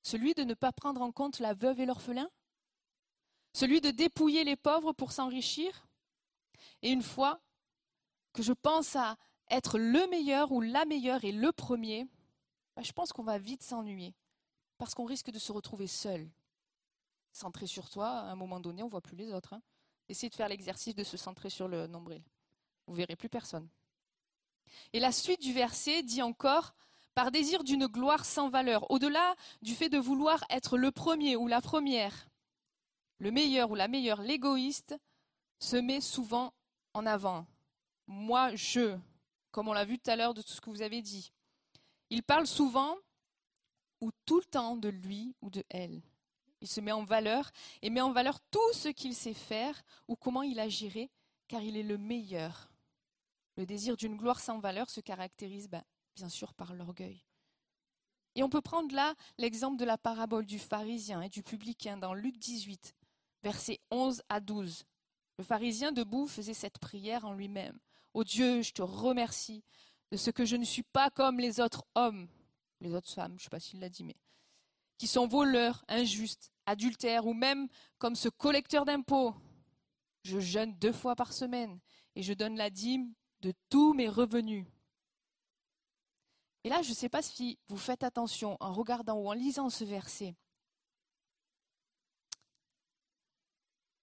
[0.04, 2.30] Celui de ne pas prendre en compte la veuve et l'orphelin?
[3.54, 5.88] Celui de dépouiller les pauvres pour s'enrichir?
[6.82, 7.40] Et une fois
[8.34, 9.18] que je pense à
[9.50, 12.08] être le meilleur ou la meilleure et le premier,
[12.76, 14.16] bah, je pense qu'on va vite s'ennuyer,
[14.84, 16.30] parce qu'on risque de se retrouver seul.
[17.32, 19.54] Centré sur toi, à un moment donné, on ne voit plus les autres.
[19.54, 19.62] Hein.
[20.10, 22.22] Essayez de faire l'exercice de se centrer sur le nombril.
[22.88, 23.70] Vous verrez plus personne.
[24.92, 26.74] Et la suite du verset dit encore
[27.16, 31.48] par désir d'une gloire sans valeur, au-delà du fait de vouloir être le premier ou
[31.48, 32.28] la première,
[33.20, 34.98] le meilleur ou la meilleure, l'égoïste
[35.60, 36.54] se met souvent
[36.94, 37.48] en avant.
[38.08, 38.98] Moi, je,
[39.52, 41.32] comme on l'a vu tout à l'heure de tout ce que vous avez dit.
[42.10, 42.98] Il parle souvent
[44.04, 46.02] ou tout le temps de lui ou de elle.
[46.60, 47.52] Il se met en valeur
[47.82, 51.10] et met en valeur tout ce qu'il sait faire ou comment il agirait,
[51.48, 52.70] car il est le meilleur.
[53.56, 55.84] Le désir d'une gloire sans valeur se caractérise ben,
[56.18, 57.24] bien sûr par l'orgueil.
[58.36, 62.14] Et on peut prendre là l'exemple de la parabole du pharisien et du publicain dans
[62.14, 62.96] Luc 18,
[63.42, 64.84] versets 11 à 12.
[65.38, 67.80] Le pharisien debout faisait cette prière en lui-même.
[68.14, 69.64] Ô Dieu, je te remercie
[70.12, 72.28] de ce que je ne suis pas comme les autres hommes,
[72.82, 74.16] les autres femmes, je ne sais pas s'il l'a dit, mais
[74.98, 77.68] qui sont voleurs, injustes, adultères, ou même
[77.98, 79.34] comme ce collecteur d'impôts.
[80.24, 81.80] Je jeûne deux fois par semaine
[82.16, 84.66] et je donne la dîme de tous mes revenus.
[86.64, 89.70] Et là, je ne sais pas si vous faites attention en regardant ou en lisant
[89.70, 90.36] ce verset.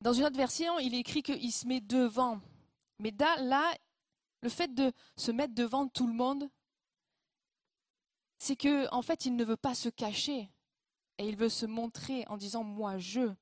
[0.03, 2.41] Dans une autre version, il est écrit qu'il se met devant.
[2.99, 3.75] Mais là,
[4.43, 6.51] le fait de se mettre devant tout le monde,
[8.41, 10.51] c'est que en fait, il ne veut pas se cacher
[11.19, 13.35] et il veut se montrer en disant moi je.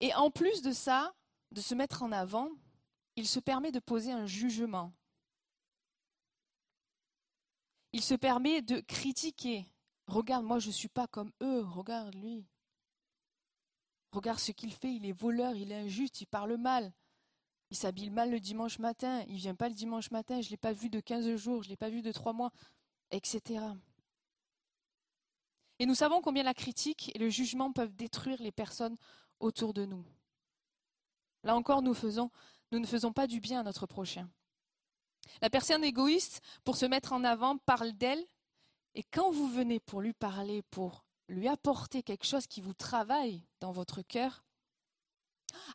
[0.00, 1.14] Et en plus de ça,
[1.52, 2.50] de se mettre en avant,
[3.14, 4.92] il se permet de poser un jugement.
[7.92, 9.64] Il se permet de critiquer.
[10.08, 12.44] Regarde, moi je ne suis pas comme eux, regarde lui.
[14.10, 16.92] Regarde ce qu'il fait, il est voleur, il est injuste, il parle mal.
[17.70, 20.56] Il s'habille mal le dimanche matin, il vient pas le dimanche matin, je ne l'ai
[20.56, 22.52] pas vu de 15 jours, je ne l'ai pas vu de 3 mois,
[23.10, 23.64] etc.
[25.78, 28.96] Et nous savons combien la critique et le jugement peuvent détruire les personnes
[29.38, 30.04] autour de nous.
[31.44, 34.28] Là encore, nous ne faisons pas du bien à notre prochain.
[35.40, 38.24] La personne égoïste, pour se mettre en avant, parle d'elle,
[38.94, 43.46] et quand vous venez pour lui parler, pour lui apporter quelque chose qui vous travaille
[43.60, 44.44] dans votre cœur.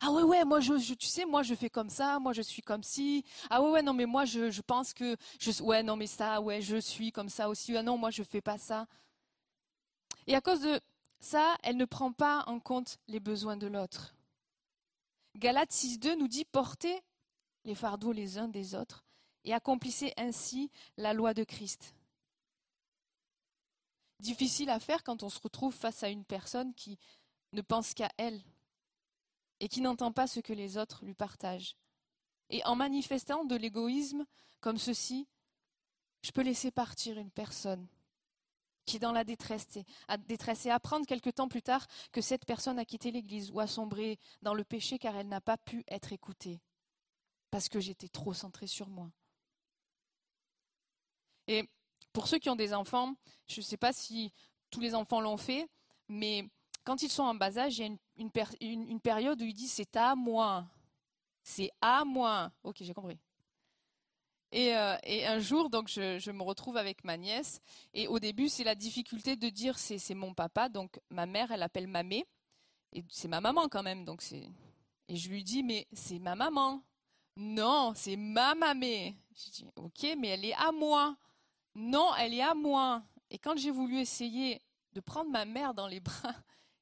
[0.00, 2.62] Ah ouais, ouais, moi, je, tu sais, moi, je fais comme ça, moi, je suis
[2.62, 3.24] comme ci.
[3.50, 6.40] Ah ouais, ouais, non, mais moi, je, je pense que, je, ouais, non, mais ça,
[6.40, 7.76] ouais, je suis comme ça aussi.
[7.76, 8.86] Ah non, moi, je fais pas ça.
[10.26, 10.80] Et à cause de
[11.20, 14.14] ça, elle ne prend pas en compte les besoins de l'autre.
[15.36, 17.02] Galates 6.2 nous dit portez
[17.64, 19.04] les fardeaux les uns des autres
[19.44, 21.94] et accomplissez ainsi la loi de Christ
[24.20, 26.98] difficile à faire quand on se retrouve face à une personne qui
[27.52, 28.40] ne pense qu'à elle
[29.60, 31.76] et qui n'entend pas ce que les autres lui partagent.
[32.50, 34.24] Et en manifestant de l'égoïsme
[34.60, 35.26] comme ceci,
[36.22, 37.86] je peux laisser partir une personne
[38.84, 42.84] qui est dans la détresse et, apprendre quelque temps plus tard que cette personne a
[42.84, 46.60] quitté l'Église ou a sombré dans le péché car elle n'a pas pu être écoutée
[47.50, 49.10] parce que j'étais trop centrée sur moi.
[51.48, 51.68] Et
[52.12, 53.14] pour ceux qui ont des enfants,
[53.48, 54.32] je ne sais pas si
[54.70, 55.68] tous les enfants l'ont fait,
[56.08, 56.48] mais
[56.84, 57.98] quand ils sont en bas âge, il y a une,
[59.02, 60.66] période où ils disent c'est à moi.
[61.42, 62.50] C'est à moi.
[62.64, 63.18] Ok, j'ai compris.
[64.52, 64.96] Et, euh,
[65.26, 67.60] un jour, donc, je, me retrouve avec ma nièce.
[67.94, 70.68] Et au début, c'est la difficulté de dire c'est mon papa.
[70.68, 72.26] Donc, ma mère, elle appelle mamé.
[72.92, 74.04] Et c'est ma maman quand même.
[74.04, 74.48] Donc c'est...
[75.08, 76.82] Et je lui dis mais c'est ma maman.
[77.36, 79.16] Non, c'est ma mamé.
[79.34, 81.16] Je dis ok, mais elle est à moi.
[81.74, 83.02] Non, elle est à moi.
[83.30, 84.62] Et quand j'ai voulu essayer
[84.94, 86.34] de prendre ma mère dans les bras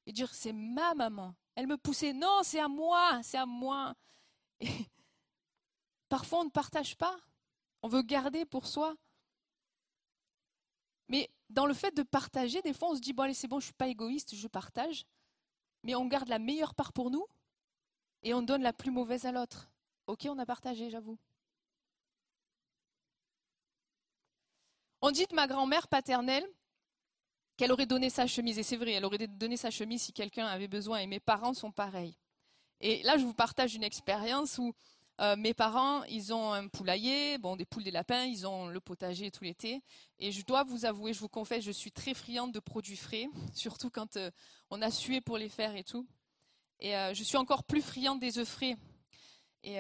[0.07, 3.95] et dire c'est ma maman, elle me poussait non, c'est à moi, c'est à moi.
[4.61, 4.69] Et
[6.09, 7.17] parfois on ne partage pas.
[7.83, 8.95] On veut garder pour soi.
[11.09, 13.61] Mais dans le fait de partager, des fois on se dit bon allez c'est bon,
[13.61, 15.07] je suis pas égoïste, je partage.
[15.83, 17.27] Mais on garde la meilleure part pour nous
[18.23, 19.71] et on donne la plus mauvaise à l'autre.
[20.07, 21.19] Ok, on a partagé, j'avoue.
[25.03, 26.47] On dit de ma grand-mère paternelle
[27.57, 30.47] qu'elle aurait donné sa chemise, et c'est vrai, elle aurait donné sa chemise si quelqu'un
[30.47, 32.17] avait besoin, et mes parents sont pareils.
[32.81, 34.75] Et là, je vous partage une expérience où
[35.21, 38.81] euh, mes parents, ils ont un poulailler, bon, des poules, des lapins, ils ont le
[38.81, 39.83] potager tout l'été.
[40.19, 43.29] Et je dois vous avouer, je vous confesse, je suis très friande de produits frais,
[43.55, 44.31] surtout quand euh,
[44.71, 46.07] on a sué pour les faire et tout.
[46.81, 48.77] Et euh, je suis encore plus friande des œufs frais.
[49.67, 49.79] Et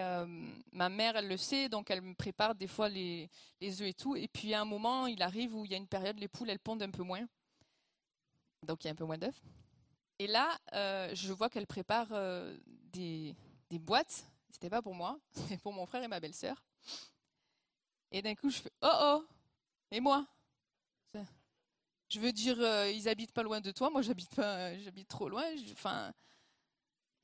[0.73, 3.29] ma mère, elle le sait, donc elle me prépare des fois les,
[3.61, 4.17] les œufs et tout.
[4.17, 6.49] Et puis à un moment, il arrive où il y a une période, les poules,
[6.49, 7.27] elles pondent un peu moins.
[8.65, 9.41] Donc il y a un peu moins d'œufs.
[10.19, 12.57] Et là, euh, je vois qu'elle prépare euh,
[12.93, 13.35] des,
[13.71, 14.25] des boîtes.
[14.51, 16.63] C'était pas pour moi, c'était pour mon frère et ma belle-sœur.
[18.13, 19.25] Et d'un coup, je fais Oh oh
[19.91, 20.27] Et moi?
[22.09, 23.91] Je veux dire, ils habitent pas loin de toi.
[23.91, 25.45] Moi, j'habite pas, j'habite trop loin.
[25.73, 26.13] Enfin,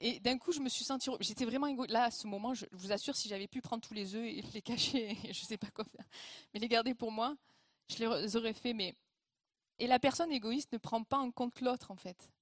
[0.00, 1.10] et d'un coup, je me suis sentie.
[1.20, 1.92] J'étais vraiment égoïste.
[1.92, 4.42] Là, à ce moment, je vous assure, si j'avais pu prendre tous les œufs et
[4.54, 6.06] les cacher, je ne sais pas quoi faire,
[6.52, 7.36] mais les garder pour moi,
[7.88, 8.72] je les aurais fait.
[8.72, 8.96] Mais
[9.80, 12.32] et la personne égoïste ne prend pas en compte l'autre, en fait.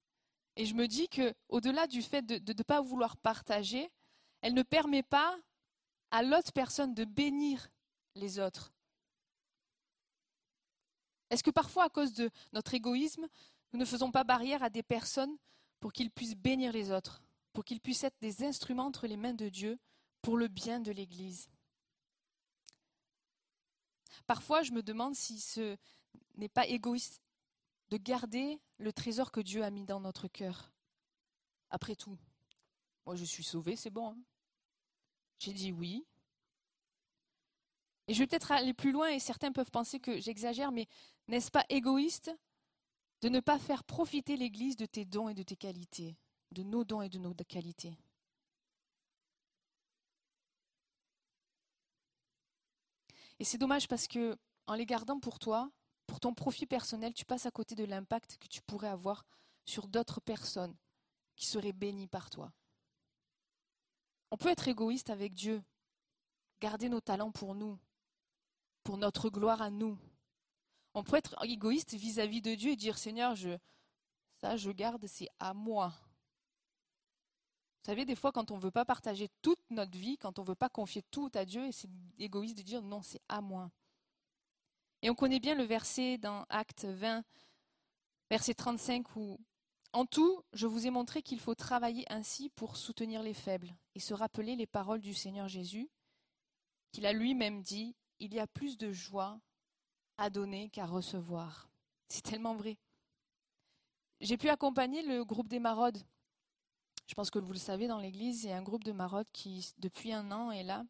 [0.55, 3.89] Et je me dis que, au-delà du fait de ne pas vouloir partager,
[4.41, 5.37] elle ne permet pas
[6.11, 7.69] à l'autre personne de bénir
[8.15, 8.73] les autres.
[11.29, 13.27] Est-ce que parfois, à cause de notre égoïsme,
[13.73, 15.35] nous ne faisons pas barrière à des personnes
[15.79, 17.21] pour qu'ils puissent bénir les autres
[17.53, 19.79] pour qu'ils puissent être des instruments entre les mains de Dieu
[20.21, 21.49] pour le bien de l'Église?
[24.27, 25.75] Parfois, je me demande si ce
[26.35, 27.21] n'est pas égoïste
[27.89, 30.71] de garder le trésor que Dieu a mis dans notre cœur.
[31.69, 32.17] Après tout,
[33.05, 34.11] moi je suis sauvée, c'est bon.
[34.11, 34.17] Hein.
[35.39, 36.05] J'ai dit oui.
[38.07, 40.87] Et je vais peut-être aller plus loin et certains peuvent penser que j'exagère, mais
[41.27, 42.31] n'est-ce pas égoïste
[43.21, 46.17] de ne pas faire profiter l'Église de tes dons et de tes qualités,
[46.51, 47.97] de nos dons et de nos qualités?
[53.39, 54.37] Et c'est dommage parce que
[54.67, 55.71] en les gardant pour toi,
[56.09, 59.25] pour ton profit personnel, tu passes à côté de l'impact que tu pourrais avoir
[59.63, 60.75] sur d'autres personnes
[61.35, 62.51] qui seraient bénies par toi.
[64.31, 65.63] On peut être égoïste avec Dieu,
[66.59, 67.77] garder nos talents pour nous,
[68.83, 69.99] pour notre gloire à nous.
[70.95, 73.37] On peut être égoïste vis-à-vis de Dieu et dire Seigneur,
[74.41, 75.93] ça je garde, c'est à moi.
[77.81, 80.41] Vous savez, des fois, quand on ne veut pas partager toute notre vie, quand on
[80.41, 83.69] ne veut pas confier tout à Dieu, c'est égoïste de dire non, c'est à moi.
[85.01, 87.23] Et on connaît bien le verset dans Acte 20,
[88.29, 89.39] verset 35, où
[89.93, 93.99] En tout, je vous ai montré qu'il faut travailler ainsi pour soutenir les faibles et
[93.99, 95.89] se rappeler les paroles du Seigneur Jésus,
[96.91, 99.39] qu'il a lui-même dit Il y a plus de joie
[100.17, 101.69] à donner qu'à recevoir.
[102.09, 102.77] C'est tellement vrai.
[104.21, 106.03] J'ai pu accompagner le groupe des maraudes
[107.09, 109.31] je pense que vous le savez, dans l'église, il y a un groupe de marottes
[109.33, 110.85] qui, depuis un an, est là.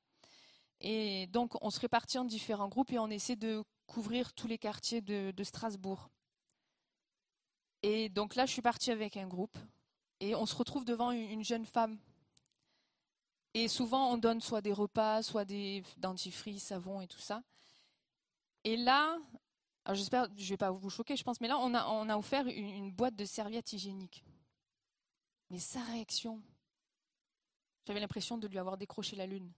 [0.81, 4.57] Et donc, on se répartit en différents groupes et on essaie de couvrir tous les
[4.57, 6.09] quartiers de, Strasbourg.
[7.81, 9.57] Et donc là, je suis partie avec un groupe
[10.19, 11.97] et on se retrouve devant une, jeune femme.
[13.53, 17.41] Et souvent, on donne soit des repas, soit des dentifrices, savon et tout ça.
[18.63, 19.17] Et là,
[19.91, 22.91] j'espère, je ne vais pas vous choquer, je pense, mais là, on a offert une
[22.91, 24.23] boîte de serviettes hygiéniques.
[25.49, 26.41] Mais sa réaction,
[27.87, 29.51] j'avais l'impression de lui avoir décroché la lune.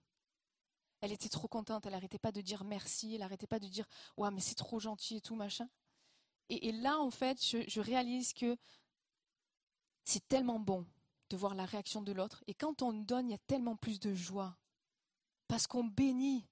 [1.01, 3.85] Elle était trop contente, elle n'arrêtait pas de dire merci, elle n'arrêtait pas de dire
[4.17, 5.67] Ouais, mais c'est trop gentil et tout, machin.
[6.49, 8.57] Et, là, en fait, je, je réalise que
[10.03, 10.85] c'est tellement bon
[11.29, 12.43] de voir la réaction de l'autre.
[12.45, 14.57] Et quand on donne, il y a tellement plus de joie.
[15.47, 16.45] Parce qu'on bénit.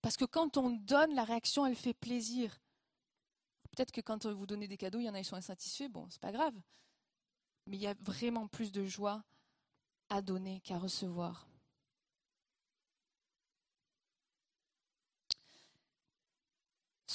[0.00, 2.60] Parce que quand on donne, la réaction, elle fait plaisir.
[3.72, 5.88] Peut-être que quand vous donnez des cadeaux, il y en a qui sont insatisfaits.
[5.88, 6.54] Bon, c'est pas grave
[7.68, 9.22] mais il y a vraiment plus de joie
[10.08, 11.47] à donner qu'à recevoir.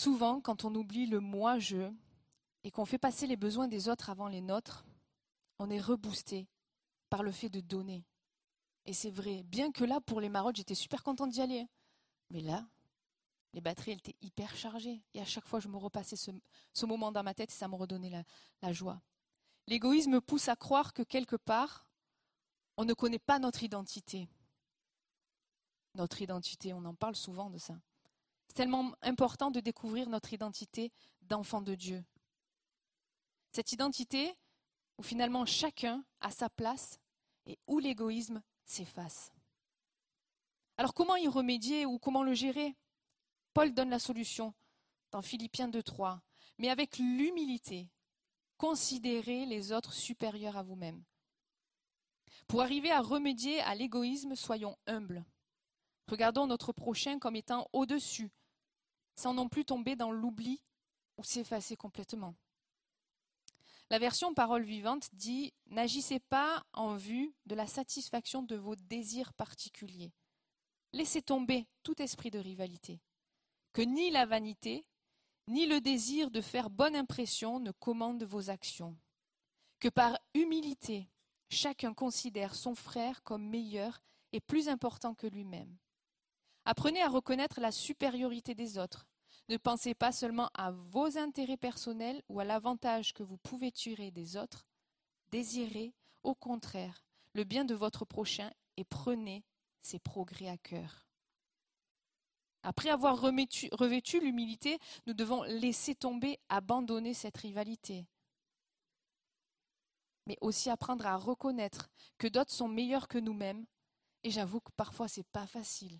[0.03, 1.89] Souvent, quand on oublie le moi-je
[2.65, 4.85] et qu'on fait passer les besoins des autres avant les nôtres,
[5.59, 6.49] on est reboosté
[7.09, 8.03] par le fait de donner.
[8.85, 11.65] Et c'est vrai, bien que là, pour les marottes, j'étais super contente d'y aller.
[12.31, 12.67] Mais là,
[13.53, 15.01] les batteries, elles étaient hyper chargées.
[15.13, 17.75] Et à chaque fois, je me repassais ce, moment dans ma tête et ça me
[17.75, 18.25] redonnait
[18.61, 19.01] la joie.
[19.67, 21.87] L'égoïsme pousse à croire que quelque part,
[22.75, 24.27] on ne connaît pas notre identité.
[25.95, 27.79] Notre identité, on en parle souvent de ça.
[28.53, 30.91] C'est tellement important de découvrir notre identité
[31.23, 32.05] d'enfant de Dieu.
[33.51, 34.31] Cette identité
[34.99, 36.99] où finalement chacun a sa place
[37.47, 39.31] et où l'égoïsme s'efface.
[40.77, 42.75] Alors comment y remédier ou comment le gérer?
[43.55, 44.53] Paul donne la solution
[45.09, 46.19] dans Philippiens 2.3,
[46.59, 47.89] mais avec l'humilité
[48.57, 51.03] considérez les autres supérieurs à vous-même.
[52.47, 55.25] Pour arriver à remédier à l'égoïsme, soyons humbles.
[56.07, 58.29] Regardons notre prochain comme étant au-dessus,
[59.15, 60.63] sans non plus tomber dans l'oubli
[61.17, 62.35] ou s'effacer complètement.
[63.89, 69.33] La version parole vivante dit N'agissez pas en vue de la satisfaction de vos désirs
[69.33, 70.13] particuliers.
[70.93, 73.01] Laissez tomber tout esprit de rivalité.
[73.73, 74.87] Que ni la vanité,
[75.47, 78.97] ni le désir de faire bonne impression ne commande vos actions.
[79.79, 81.09] Que par humilité,
[81.49, 84.01] chacun considère son frère comme meilleur
[84.31, 85.77] et plus important que lui-même.
[86.65, 89.05] Apprenez à reconnaître la supériorité des autres.
[89.49, 94.11] Ne pensez pas seulement à vos intérêts personnels ou à l'avantage que vous pouvez tirer
[94.11, 94.65] des autres.
[95.31, 95.93] Désirez,
[96.23, 99.43] au contraire, le bien de votre prochain et prenez
[99.81, 101.07] ses progrès à cœur.
[102.63, 108.07] Après avoir revêtu l'humilité, nous devons laisser tomber, abandonner cette rivalité.
[110.27, 113.65] Mais aussi apprendre à reconnaître que d'autres sont meilleurs que nous-mêmes.
[114.23, 115.99] Et j'avoue que parfois c'est pas facile.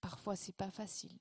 [0.00, 1.18] Parfois c'est pas facile.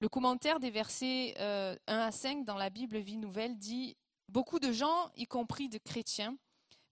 [0.00, 3.96] Le commentaire des versets 1 euh, à 5 dans la Bible Vie Nouvelle dit
[4.28, 6.38] Beaucoup de gens, y compris de chrétiens,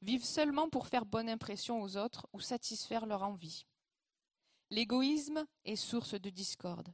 [0.02, 3.64] vivent seulement pour faire bonne impression aux autres ou satisfaire leur envie.
[4.70, 6.92] L'égoïsme est source de discorde.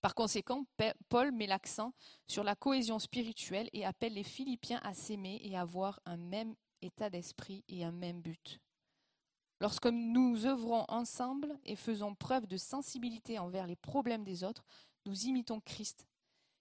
[0.00, 0.64] Par conséquent,
[1.10, 1.92] Paul met l'accent
[2.26, 6.54] sur la cohésion spirituelle et appelle les Philippiens à s'aimer et à avoir un même
[6.80, 8.58] état d'esprit et un même but.
[9.60, 14.64] Lorsque nous œuvrons ensemble et faisons preuve de sensibilité envers les problèmes des autres,
[15.04, 16.06] nous imitons Christ,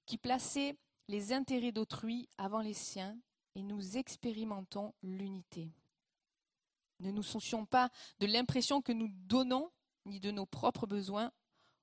[0.06, 0.78] qui plaçait
[1.08, 3.18] les intérêts d'autrui avant les siens
[3.56, 5.72] et nous expérimentons l'unité.
[7.00, 7.90] Ne nous soucions pas
[8.20, 9.72] de l'impression que nous donnons
[10.06, 11.32] ni de nos propres besoins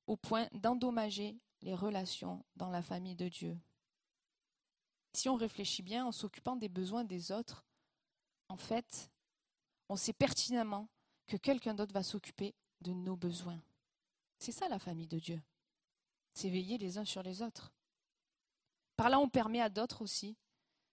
[0.06, 3.58] au point d'endommager les relations dans la famille de Dieu.
[5.14, 7.64] Si on réfléchit bien en s'occupant des besoins des autres,
[8.48, 9.10] en fait,
[9.88, 10.88] on sait pertinemment
[11.26, 13.60] que quelqu'un d'autre va s'occuper de nos besoins.
[14.38, 15.40] C'est ça la famille de Dieu.
[16.34, 17.72] C'est veiller les uns sur les autres.
[18.96, 20.36] Par là, on permet à d'autres aussi,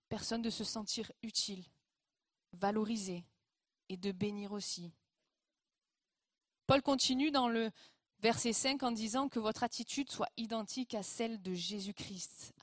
[0.10, 1.66] personnes de se sentir utiles,
[2.54, 3.26] valorisées
[3.90, 4.92] et de bénir aussi.
[6.68, 7.72] Paul continue dans le
[8.20, 12.54] verset 5 en disant que votre attitude soit identique à celle de Jésus-Christ.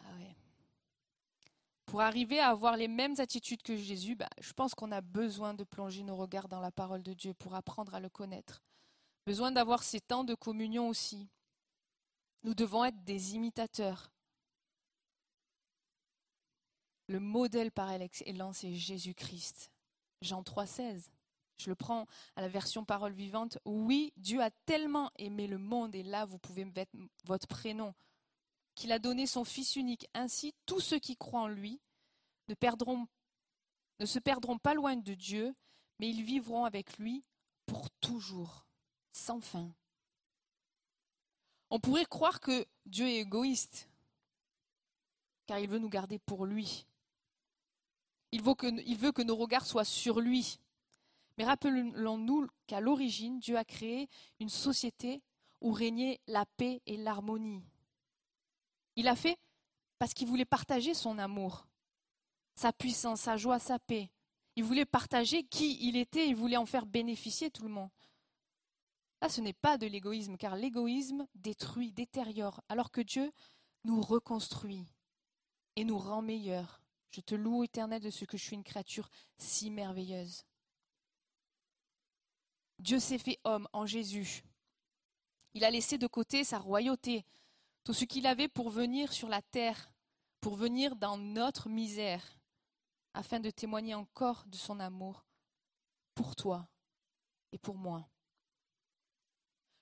[1.91, 5.55] Pour arriver à avoir les mêmes attitudes que Jésus, bah, je pense qu'on a besoin
[5.55, 8.63] de plonger nos regards dans la parole de Dieu pour apprendre à le connaître.
[9.27, 11.29] Besoin d'avoir ces temps de communion aussi.
[12.45, 14.13] Nous devons être des imitateurs.
[17.09, 19.73] Le modèle par excellence est Jésus-Christ.
[20.23, 21.11] Jean 3,16.
[21.59, 23.59] Je le prends à la version parole vivante.
[23.65, 27.93] Oui, Dieu a tellement aimé le monde, et là vous pouvez mettre votre prénom,
[28.75, 30.09] qu'il a donné son Fils unique.
[30.15, 31.81] Ainsi, tous ceux qui croient en lui
[32.49, 32.55] ne,
[34.07, 35.55] se perdront pas loin de Dieu,
[35.99, 37.25] mais ils vivront avec lui
[37.67, 38.67] pour toujours,
[39.13, 39.73] sans fin.
[41.71, 43.89] On pourrait croire que Dieu est égoïste,
[45.47, 46.87] car il veut nous garder pour lui.
[48.33, 50.59] Il veut que, il veut que nos regards soient sur lui.
[51.39, 54.09] Mais rappelons-nous qu'à l'origine, Dieu a créé
[54.41, 55.23] une société
[55.61, 57.63] où régnait la paix et l'harmonie.
[59.01, 59.39] Il a fait
[59.99, 61.67] parce qu'il voulait partager son amour,
[62.55, 64.11] sa puissance, sa joie, sa paix.
[64.57, 67.89] Il voulait partager qui il était, il voulait en faire bénéficier tout le monde.
[69.23, 73.33] Là, ce n'est pas de l'égoïsme, car l'égoïsme détruit, détériore, alors que Dieu
[73.85, 74.85] nous reconstruit
[75.77, 76.83] et nous rend meilleurs.
[77.11, 80.45] Je te loue, éternel, de ce que je suis une créature si merveilleuse.
[82.79, 84.43] Dieu s'est fait homme en Jésus.
[85.55, 87.25] Il a laissé de côté sa royauté,
[87.91, 89.91] tout ce qu'il avait pour venir sur la terre,
[90.41, 92.39] pour venir dans notre misère,
[93.15, 95.27] afin de témoigner encore de son amour
[96.15, 96.69] pour toi
[97.51, 98.09] et pour moi.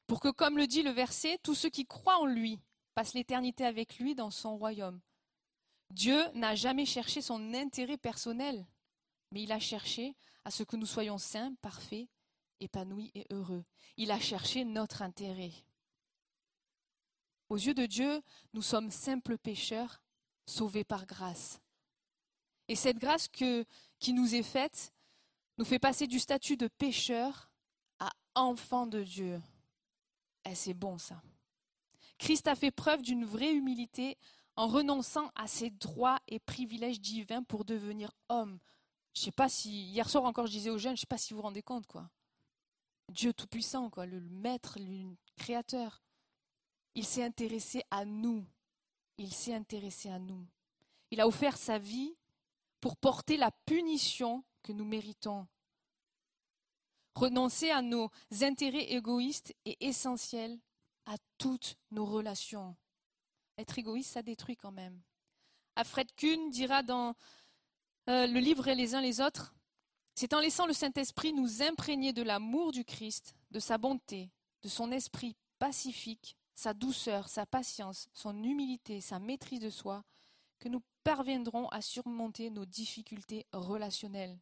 [0.07, 2.59] Pour que, comme le dit le verset, tous ceux qui croient en lui
[2.95, 5.03] passent l'éternité avec lui dans son royaume.
[5.91, 8.67] Dieu n'a jamais cherché son intérêt personnel,
[9.33, 12.09] mais il a cherché à ce que nous soyons saints, parfaits
[12.59, 13.67] épanoui et heureux.
[13.99, 15.53] Il a cherché notre intérêt.
[17.49, 18.23] Aux yeux de Dieu,
[18.53, 20.03] nous sommes simples pécheurs,
[20.47, 21.61] sauvés par grâce.
[22.69, 24.93] Et cette grâce qui nous est faite
[25.57, 27.51] nous fait passer du statut de pécheur
[27.99, 29.41] à enfant de Dieu.
[30.45, 31.21] Et eh, c'est bon ça.
[32.19, 34.19] Christ a fait preuve d'une vraie humilité
[34.57, 38.59] en renonçant à ses droits et privilèges divins pour devenir homme.
[39.15, 41.33] Je sais pas si hier soir encore je disais aux jeunes, je sais pas si
[41.33, 42.11] vous vous rendez compte quoi.
[43.09, 46.03] Dieu Tout-Puissant, quoi, le Maître, le Créateur.
[46.99, 48.45] Il s'est intéressé à nous.
[49.19, 50.45] Il s'est intéressé à nous.
[51.13, 52.17] Il a offert sa vie
[52.81, 55.47] pour porter la punition que nous méritons.
[57.15, 60.59] Renoncer à nos intérêts égoïstes est essentiel
[61.07, 62.75] à toutes nos relations.
[63.59, 65.01] Être égoïste, ça détruit quand même.
[65.77, 67.15] Alfred Kuhn dira dans
[68.09, 69.55] euh, le livre Les uns les autres
[70.17, 74.33] c'est en laissant le Saint-Esprit nous imprégner de l'amour du Christ, de sa bonté,
[74.63, 80.03] de son esprit pacifique, sa douceur, sa patience, son humilité, sa maîtrise de soi,
[80.59, 84.37] que nous parviendrons à surmonter nos difficultés relationnelles.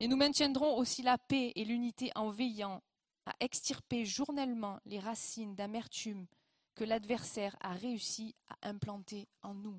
[0.00, 2.82] Et nous maintiendrons aussi la paix et l'unité en veillant
[3.26, 6.26] à extirper journellement les racines d'amertume
[6.74, 9.78] que l'adversaire a réussi à implanter en nous.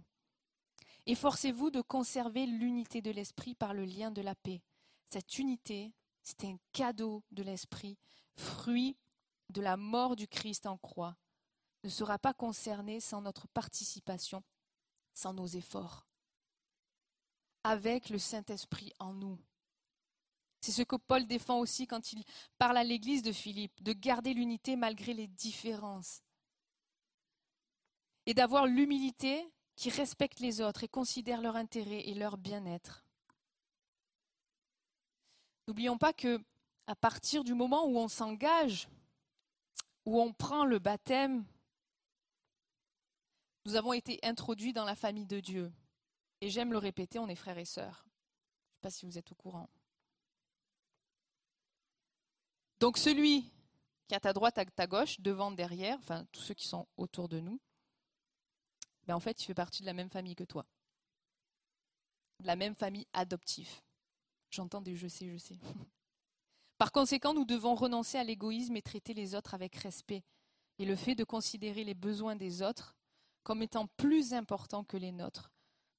[1.07, 4.61] Efforcez-vous de conserver l'unité de l'esprit par le lien de la paix.
[5.09, 5.91] Cette unité,
[6.21, 7.97] c'est un cadeau de l'esprit,
[8.35, 8.95] fruit
[9.49, 11.17] de la mort du Christ en croix,
[11.83, 14.43] ne sera pas concerné sans notre participation,
[15.13, 16.07] sans nos efforts.
[17.63, 19.37] Avec le Saint-Esprit en nous.
[20.61, 22.23] C'est ce que Paul défend aussi quand il
[22.57, 26.21] parle à l'église de Philippe, de garder l'unité malgré les différences.
[28.25, 33.05] Et d'avoir l'humilité qui respectent les autres et considèrent leur intérêt et leur bien-être.
[35.67, 36.43] N'oublions pas que
[36.85, 38.89] à partir du moment où on s'engage,
[40.09, 41.45] où on prend le baptême,
[43.65, 45.71] nous avons été introduits dans la famille de Dieu.
[46.41, 48.07] Et j'aime le répéter, on est frères et sœurs.
[48.07, 49.69] Je ne sais pas si vous êtes au courant.
[52.79, 53.43] Donc celui
[54.07, 56.87] qui est à ta droite, à ta gauche, devant, derrière, enfin tous ceux qui sont
[56.97, 57.61] autour de nous,
[59.05, 60.65] ben en fait, il fait partie de la même famille que toi.
[62.39, 63.69] De la même famille adoptive.
[64.49, 65.59] J'entends des je sais, je sais.
[66.79, 70.23] Par conséquent, nous devons renoncer à l'égoïsme et traiter les autres avec respect.
[70.79, 72.95] Et le fait de considérer les besoins des autres
[73.43, 75.51] comme étant plus importants que les nôtres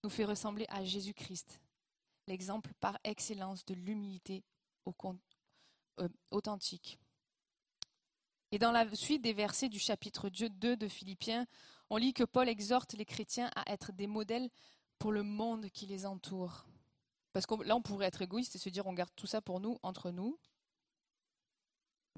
[0.03, 1.61] nous fait ressembler à Jésus-Christ,
[2.27, 4.43] l'exemple par excellence de l'humilité
[4.89, 6.99] euh, authentique.
[8.51, 11.47] Et dans la suite des versets du chapitre 2 de Philippiens,
[11.91, 14.49] on lit que Paul exhorte les chrétiens à être des modèles
[14.99, 16.65] pour le monde qui les entoure.
[17.35, 19.61] Parce que là, on pourrait être égoïste et se dire on garde tout ça pour
[19.61, 20.39] nous, entre nous.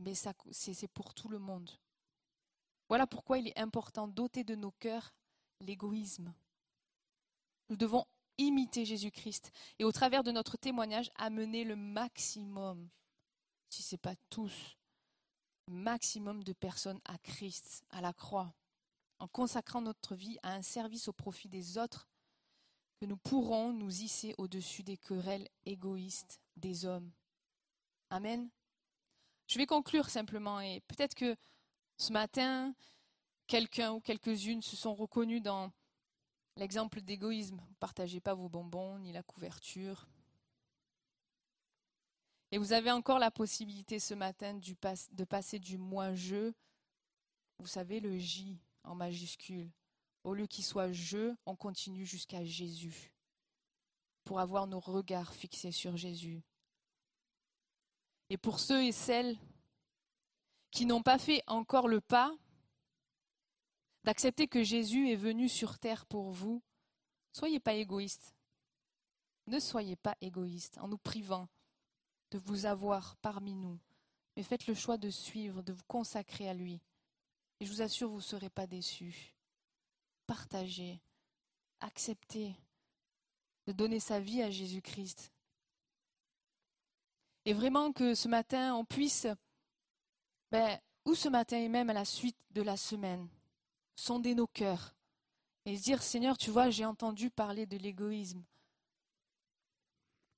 [0.03, 1.71] Mais c'est pour tout le monde.
[2.89, 5.15] Voilà pourquoi il est important d'ôter de nos cœurs
[5.61, 6.35] l'égoïsme.
[7.69, 8.05] Nous devons
[8.39, 12.89] imiter Jésus-Christ et au travers de notre témoignage amener le maximum,
[13.69, 14.77] si ce n'est pas tous,
[15.69, 18.53] maximum de personnes à Christ, à la croix,
[19.19, 22.09] en consacrant notre vie à un service au profit des autres,
[23.01, 27.11] que nous pourrons nous hisser au-dessus des querelles égoïstes des hommes.
[28.11, 28.51] Amen.
[29.53, 31.37] Je vais conclure simplement et peut-être que
[31.99, 32.75] ce matin,
[33.47, 35.71] quelqu'un ou quelques-unes se sont reconnus dans
[36.57, 37.59] l'exemple d'égoïsme.
[37.59, 40.09] Vous ne partagez pas vos bonbons ni la couverture.
[42.51, 46.55] Et vous avez encore la possibilité ce matin de passer du moi-je,
[47.59, 49.71] vous savez, le J en majuscule.
[50.25, 53.13] Au lieu qu'il soit je, on continue jusqu'à Jésus
[54.25, 56.43] pour avoir nos regards fixés sur Jésus.
[58.33, 59.37] Et pour ceux et celles
[60.71, 62.35] qui n'ont pas fait encore le pas
[64.05, 66.63] d'accepter que Jésus est venu sur terre pour vous,
[67.31, 68.35] soyez pas égoïstes.
[69.49, 71.47] Ne soyez pas égoïstes en nous privant
[72.31, 73.79] de vous avoir parmi nous,
[74.35, 76.81] mais faites le choix de suivre, de vous consacrer à lui.
[77.61, 79.35] Et je vous assure, vous ne serez pas déçus.
[80.27, 81.03] Partagez,
[81.81, 82.57] acceptez
[83.67, 85.31] de donner sa vie à Jésus-Christ.
[87.45, 89.27] Et vraiment que ce matin, on puisse,
[90.51, 93.29] ben, ou ce matin et même à la suite de la semaine,
[93.97, 94.95] sonder nos cœurs
[95.65, 98.43] et se dire, Seigneur, tu vois, j'ai entendu parler de l'égoïsme.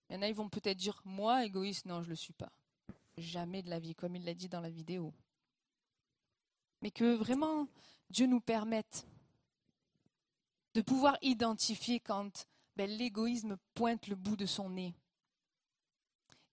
[0.09, 2.33] Il y en a, ils vont peut-être dire, moi, égoïste, non, je ne le suis
[2.33, 2.53] pas.
[3.17, 5.13] Jamais de la vie, comme il l'a dit dans la vidéo.
[6.83, 7.69] Mais que vraiment
[8.11, 9.07] Dieu nous permette
[10.75, 12.47] de pouvoir identifier quand
[12.77, 14.95] ben, l'égoïsme pointe le bout de son nez.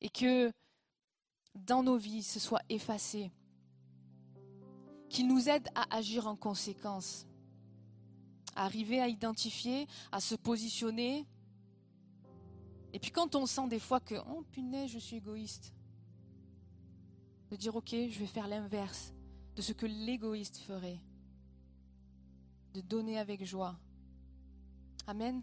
[0.02, 0.52] Et que
[1.56, 3.32] dans nos vies, ce soit effacé.
[5.10, 7.28] Qu'il nous aide à agir en conséquence.
[8.56, 11.26] À arriver à identifier, à se positionner.
[12.94, 15.74] Et puis quand on sent des fois que, oh punaise, je suis égoïste,
[17.50, 19.14] de dire, ok, je vais faire l'inverse
[19.56, 21.00] de ce que l'égoïste ferait.
[22.74, 23.78] De donner avec joie.
[25.06, 25.42] Amen.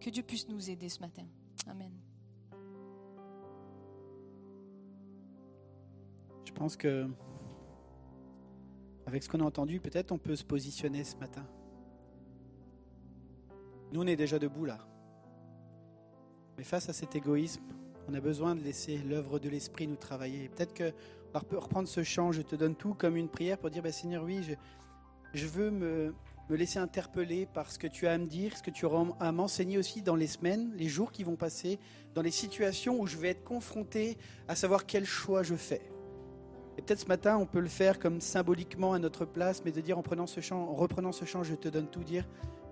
[0.00, 1.26] Que Dieu puisse nous aider ce matin.
[1.66, 2.05] Amen.
[6.56, 7.06] Pense que,
[9.06, 11.46] avec ce qu'on a entendu, peut-être on peut se positionner ce matin.
[13.92, 14.78] Nous, on est déjà debout là.
[16.56, 17.62] Mais face à cet égoïsme,
[18.08, 20.48] on a besoin de laisser l'œuvre de l'Esprit nous travailler.
[20.48, 20.92] Peut-être que
[21.34, 24.24] on reprendre ce chant, je te donne tout, comme une prière pour dire, bah, Seigneur,
[24.24, 24.54] oui, je,
[25.34, 26.14] je veux me,
[26.48, 28.90] me laisser interpeller par ce que tu as à me dire, ce que tu as
[29.20, 31.78] à m'enseigner aussi dans les semaines, les jours qui vont passer,
[32.14, 34.16] dans les situations où je vais être confronté
[34.48, 35.82] à savoir quel choix je fais.
[36.78, 39.80] Et peut-être ce matin, on peut le faire comme symboliquement à notre place, mais de
[39.80, 42.28] dire en prenant ce en reprenant ce chant, je te donne tout, dire,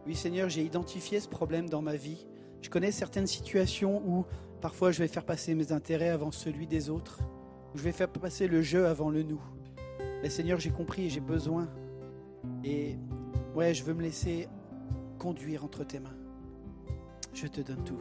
[0.06, 2.26] oui Seigneur, j'ai identifié ce problème dans ma vie.
[2.60, 4.26] Je connais certaines situations où
[4.60, 7.20] parfois je vais faire passer mes intérêts avant celui des autres,
[7.74, 9.42] où je vais faire passer le jeu avant le nous.
[10.22, 11.68] Mais Seigneur, j'ai compris j'ai besoin.
[12.62, 12.96] Et
[13.54, 14.48] Ouais, je veux me laisser
[15.16, 16.16] conduire entre tes mains.
[17.32, 18.00] Je te donne tout.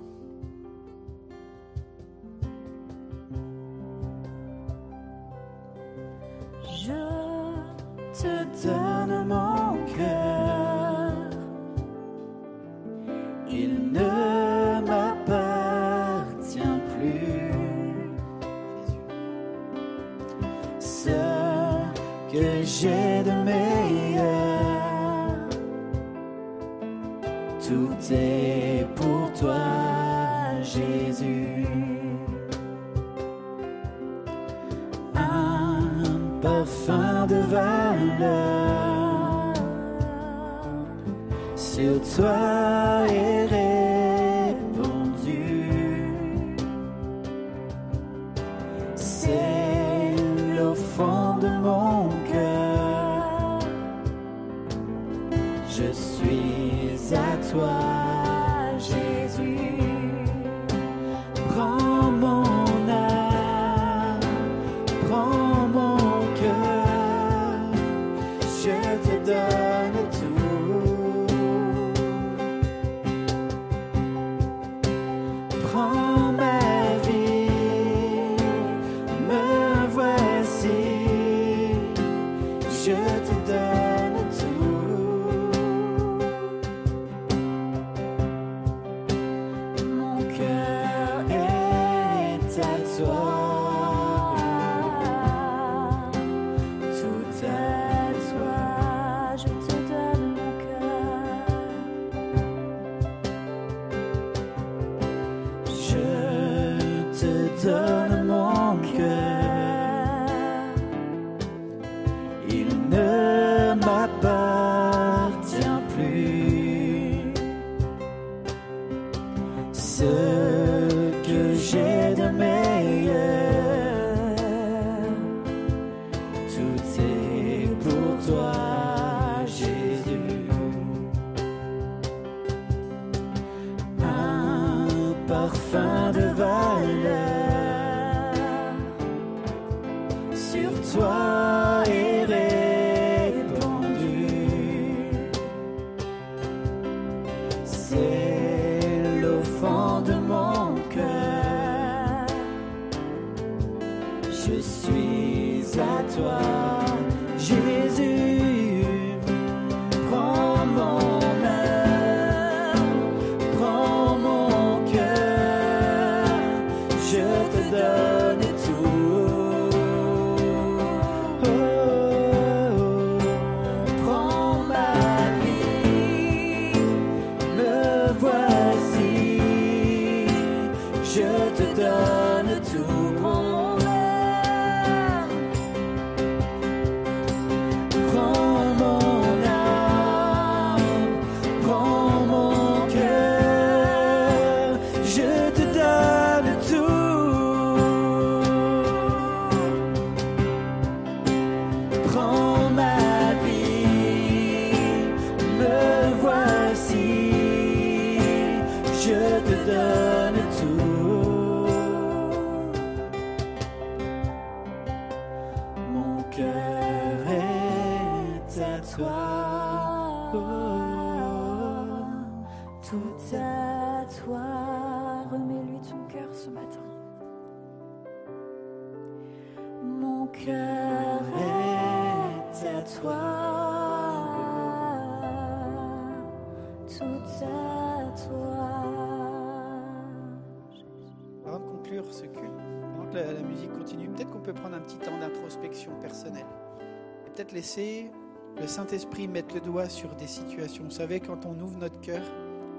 [248.73, 250.85] Saint-Esprit mettre le doigt sur des situations.
[250.85, 252.23] Vous savez, quand on ouvre notre cœur,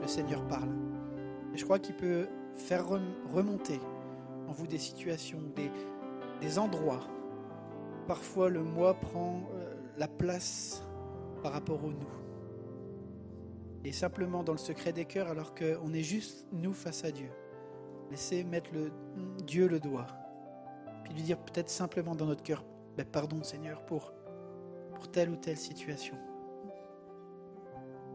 [0.03, 0.71] le Seigneur parle.
[1.55, 2.27] Et je crois qu'il peut
[2.57, 2.85] faire
[3.33, 3.79] remonter
[4.49, 5.71] en vous des situations, des,
[6.41, 7.07] des endroits.
[8.09, 10.83] Parfois, le moi prend euh, la place
[11.45, 12.13] par rapport au nous.
[13.85, 17.31] Et simplement dans le secret des cœurs, alors qu'on est juste nous face à Dieu.
[18.11, 18.91] Laissez mettre le,
[19.45, 20.09] Dieu le doigt.
[21.05, 22.65] Puis lui dire peut-être simplement dans notre cœur,
[22.97, 24.13] ben, pardon Seigneur pour
[24.95, 26.17] pour telle ou telle situation.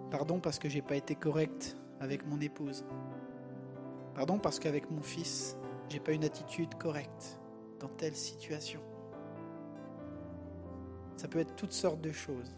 [0.10, 2.84] Pardon parce que j'ai pas été correct avec mon épouse.
[4.16, 5.56] Pardon parce qu'avec mon fils,
[5.90, 7.40] j'ai pas une attitude correcte
[7.80, 8.82] dans telle situation.
[11.18, 12.56] Ça peut être toutes sortes de choses.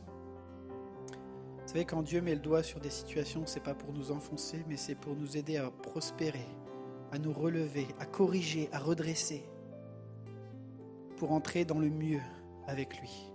[1.61, 4.63] Vous savez, quand Dieu met le doigt sur des situations, c'est pas pour nous enfoncer,
[4.67, 6.45] mais c'est pour nous aider à prospérer,
[7.11, 9.43] à nous relever, à corriger, à redresser,
[11.17, 12.21] pour entrer dans le mieux
[12.67, 13.30] avec lui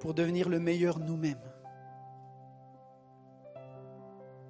[0.00, 1.36] pour devenir le meilleur nous-mêmes.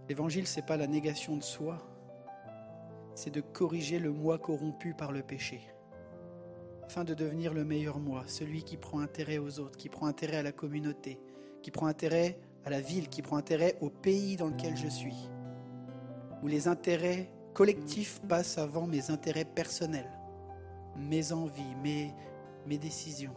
[0.08, 1.78] L'évangile, ce n'est pas la négation de soi,
[3.14, 5.60] c'est de corriger le moi corrompu par le péché,
[6.82, 10.38] afin de devenir le meilleur moi, celui qui prend intérêt aux autres, qui prend intérêt
[10.38, 11.20] à la communauté,
[11.62, 15.28] qui prend intérêt à la ville, qui prend intérêt au pays dans lequel je suis,
[16.42, 20.10] où les intérêts collectifs passent avant mes intérêts personnels,
[20.96, 22.14] mes envies, mes,
[22.66, 23.34] mes décisions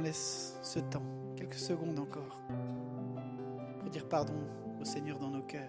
[0.00, 1.02] qu'on laisse ce temps,
[1.36, 2.40] quelques secondes encore,
[3.80, 4.34] pour dire pardon
[4.80, 5.68] au Seigneur dans nos cœurs.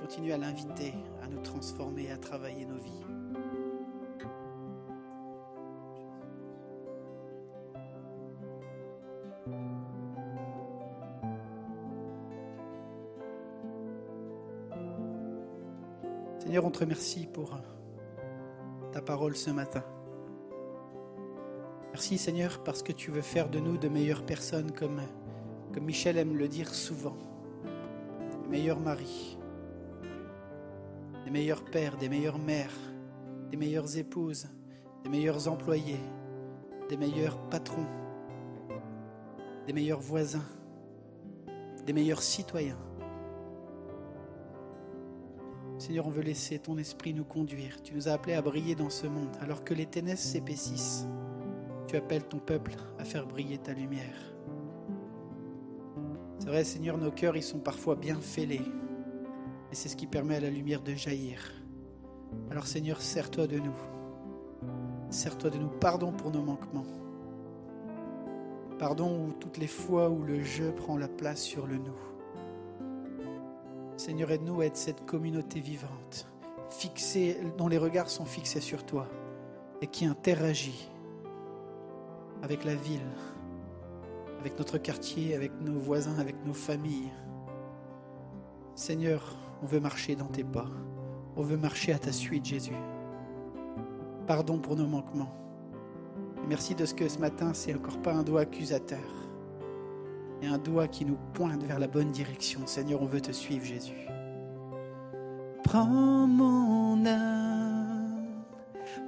[0.00, 3.04] Continue à l'inviter à nous transformer, à travailler nos vies.
[16.38, 17.52] Seigneur, on te remercie pour
[18.92, 19.84] ta parole ce matin.
[22.00, 25.02] Merci Seigneur parce que tu veux faire de nous de meilleures personnes comme,
[25.82, 27.14] Michel aime le dire souvent.
[28.42, 29.36] Des meilleurs maris,
[31.26, 32.72] des meilleurs pères, des meilleures mères,
[33.50, 34.48] des meilleures épouses,
[35.04, 36.00] des meilleurs employés,
[36.88, 37.86] des meilleurs patrons,
[39.66, 40.48] des meilleurs voisins,
[41.84, 42.80] des meilleurs citoyens.
[45.76, 47.82] Seigneur, on veut laisser ton esprit nous conduire.
[47.82, 49.36] Tu nous as appelés à briller dans ce monde.
[49.42, 51.06] Alors que les ténèbres s'épaississent,
[51.90, 54.32] tu appelles ton peuple à faire briller ta lumière.
[56.38, 58.62] C'est vrai, Seigneur, nos cœurs, ils sont parfois bien fêlés.
[59.72, 61.40] Et c'est ce qui permet à la lumière de jaillir.
[62.48, 63.74] Alors Seigneur, sers-toi de nous.
[65.10, 65.66] Sers-toi de nous.
[65.66, 66.86] Pardon pour nos manquements.
[68.78, 72.86] Pardon toutes les fois où le je prend la place sur le nous.
[73.96, 76.28] Seigneur, aide-nous à être cette communauté vivante,
[76.70, 79.08] fixée, dont les regards sont fixés sur toi
[79.82, 80.88] et qui interagit
[82.42, 83.00] avec la ville,
[84.40, 87.12] avec notre quartier, avec nos voisins, avec nos familles.
[88.74, 90.68] Seigneur, on veut marcher dans tes pas.
[91.36, 92.76] On veut marcher à ta suite, Jésus.
[94.26, 95.32] Pardon pour nos manquements.
[96.48, 99.20] merci de ce que ce matin, c'est encore pas un doigt accusateur
[100.42, 102.60] et un doigt qui nous pointe vers la bonne direction.
[102.66, 104.06] Seigneur, on veut te suivre, Jésus.
[105.64, 108.44] Prends mon âme,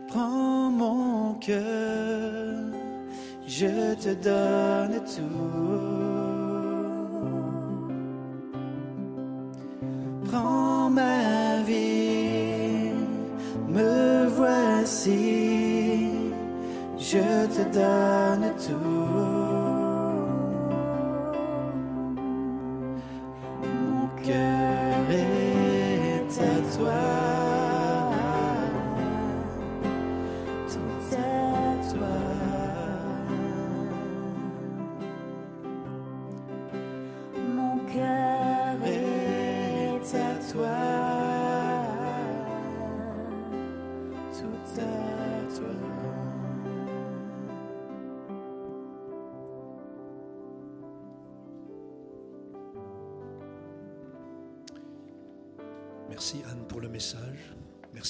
[0.08, 2.72] prends mon cœur,
[3.58, 5.50] je te donne tout.
[10.26, 12.92] Prends ma vie,
[13.68, 16.08] me voici,
[16.98, 19.21] je te donne tout.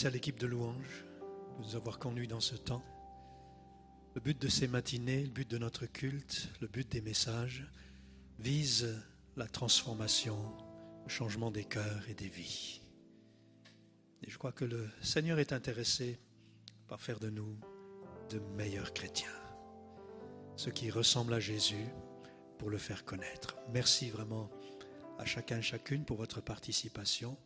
[0.06, 1.04] À l'équipe de louange
[1.58, 2.82] de nous avoir conduits dans ce temps.
[4.14, 7.64] Le but de ces matinées, le but de notre culte, le but des messages
[8.38, 9.00] vise
[9.36, 10.38] la transformation,
[11.04, 12.80] le changement des cœurs et des vies.
[14.22, 16.18] Et je crois que le Seigneur est intéressé
[16.88, 17.56] par faire de nous
[18.30, 19.28] de meilleurs chrétiens,
[20.56, 21.86] ceux qui ressemblent à Jésus
[22.58, 23.56] pour le faire connaître.
[23.72, 24.50] Merci vraiment
[25.18, 27.36] à chacun et chacune pour votre participation.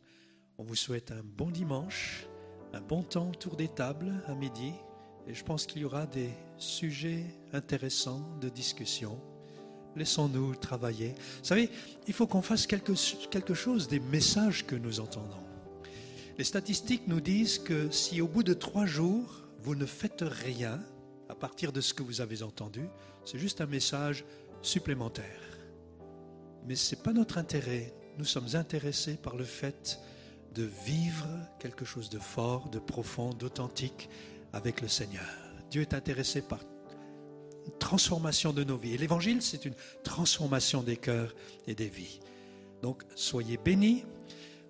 [0.58, 2.26] On vous souhaite un bon dimanche,
[2.76, 4.72] un bon temps autour des tables à midi.
[5.26, 9.18] Et je pense qu'il y aura des sujets intéressants de discussion.
[9.96, 11.14] Laissons-nous travailler.
[11.38, 11.70] Vous savez,
[12.06, 12.92] il faut qu'on fasse quelque,
[13.30, 15.42] quelque chose des messages que nous entendons.
[16.36, 20.78] Les statistiques nous disent que si au bout de trois jours, vous ne faites rien
[21.30, 22.86] à partir de ce que vous avez entendu,
[23.24, 24.24] c'est juste un message
[24.60, 25.40] supplémentaire.
[26.66, 27.94] Mais ce n'est pas notre intérêt.
[28.18, 29.98] Nous sommes intéressés par le fait
[30.56, 31.26] de vivre
[31.58, 34.08] quelque chose de fort, de profond, d'authentique
[34.52, 35.26] avec le Seigneur.
[35.70, 36.60] Dieu est intéressé par
[37.66, 38.94] une transformation de nos vies.
[38.94, 41.34] Et l'évangile, c'est une transformation des cœurs
[41.66, 42.20] et des vies.
[42.82, 44.04] Donc, soyez bénis.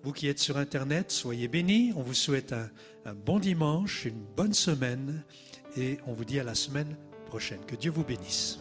[0.03, 1.93] Vous qui êtes sur Internet, soyez bénis.
[1.95, 2.69] On vous souhaite un,
[3.05, 5.23] un bon dimanche, une bonne semaine
[5.77, 6.97] et on vous dit à la semaine
[7.27, 7.63] prochaine.
[7.65, 8.59] Que Dieu vous bénisse.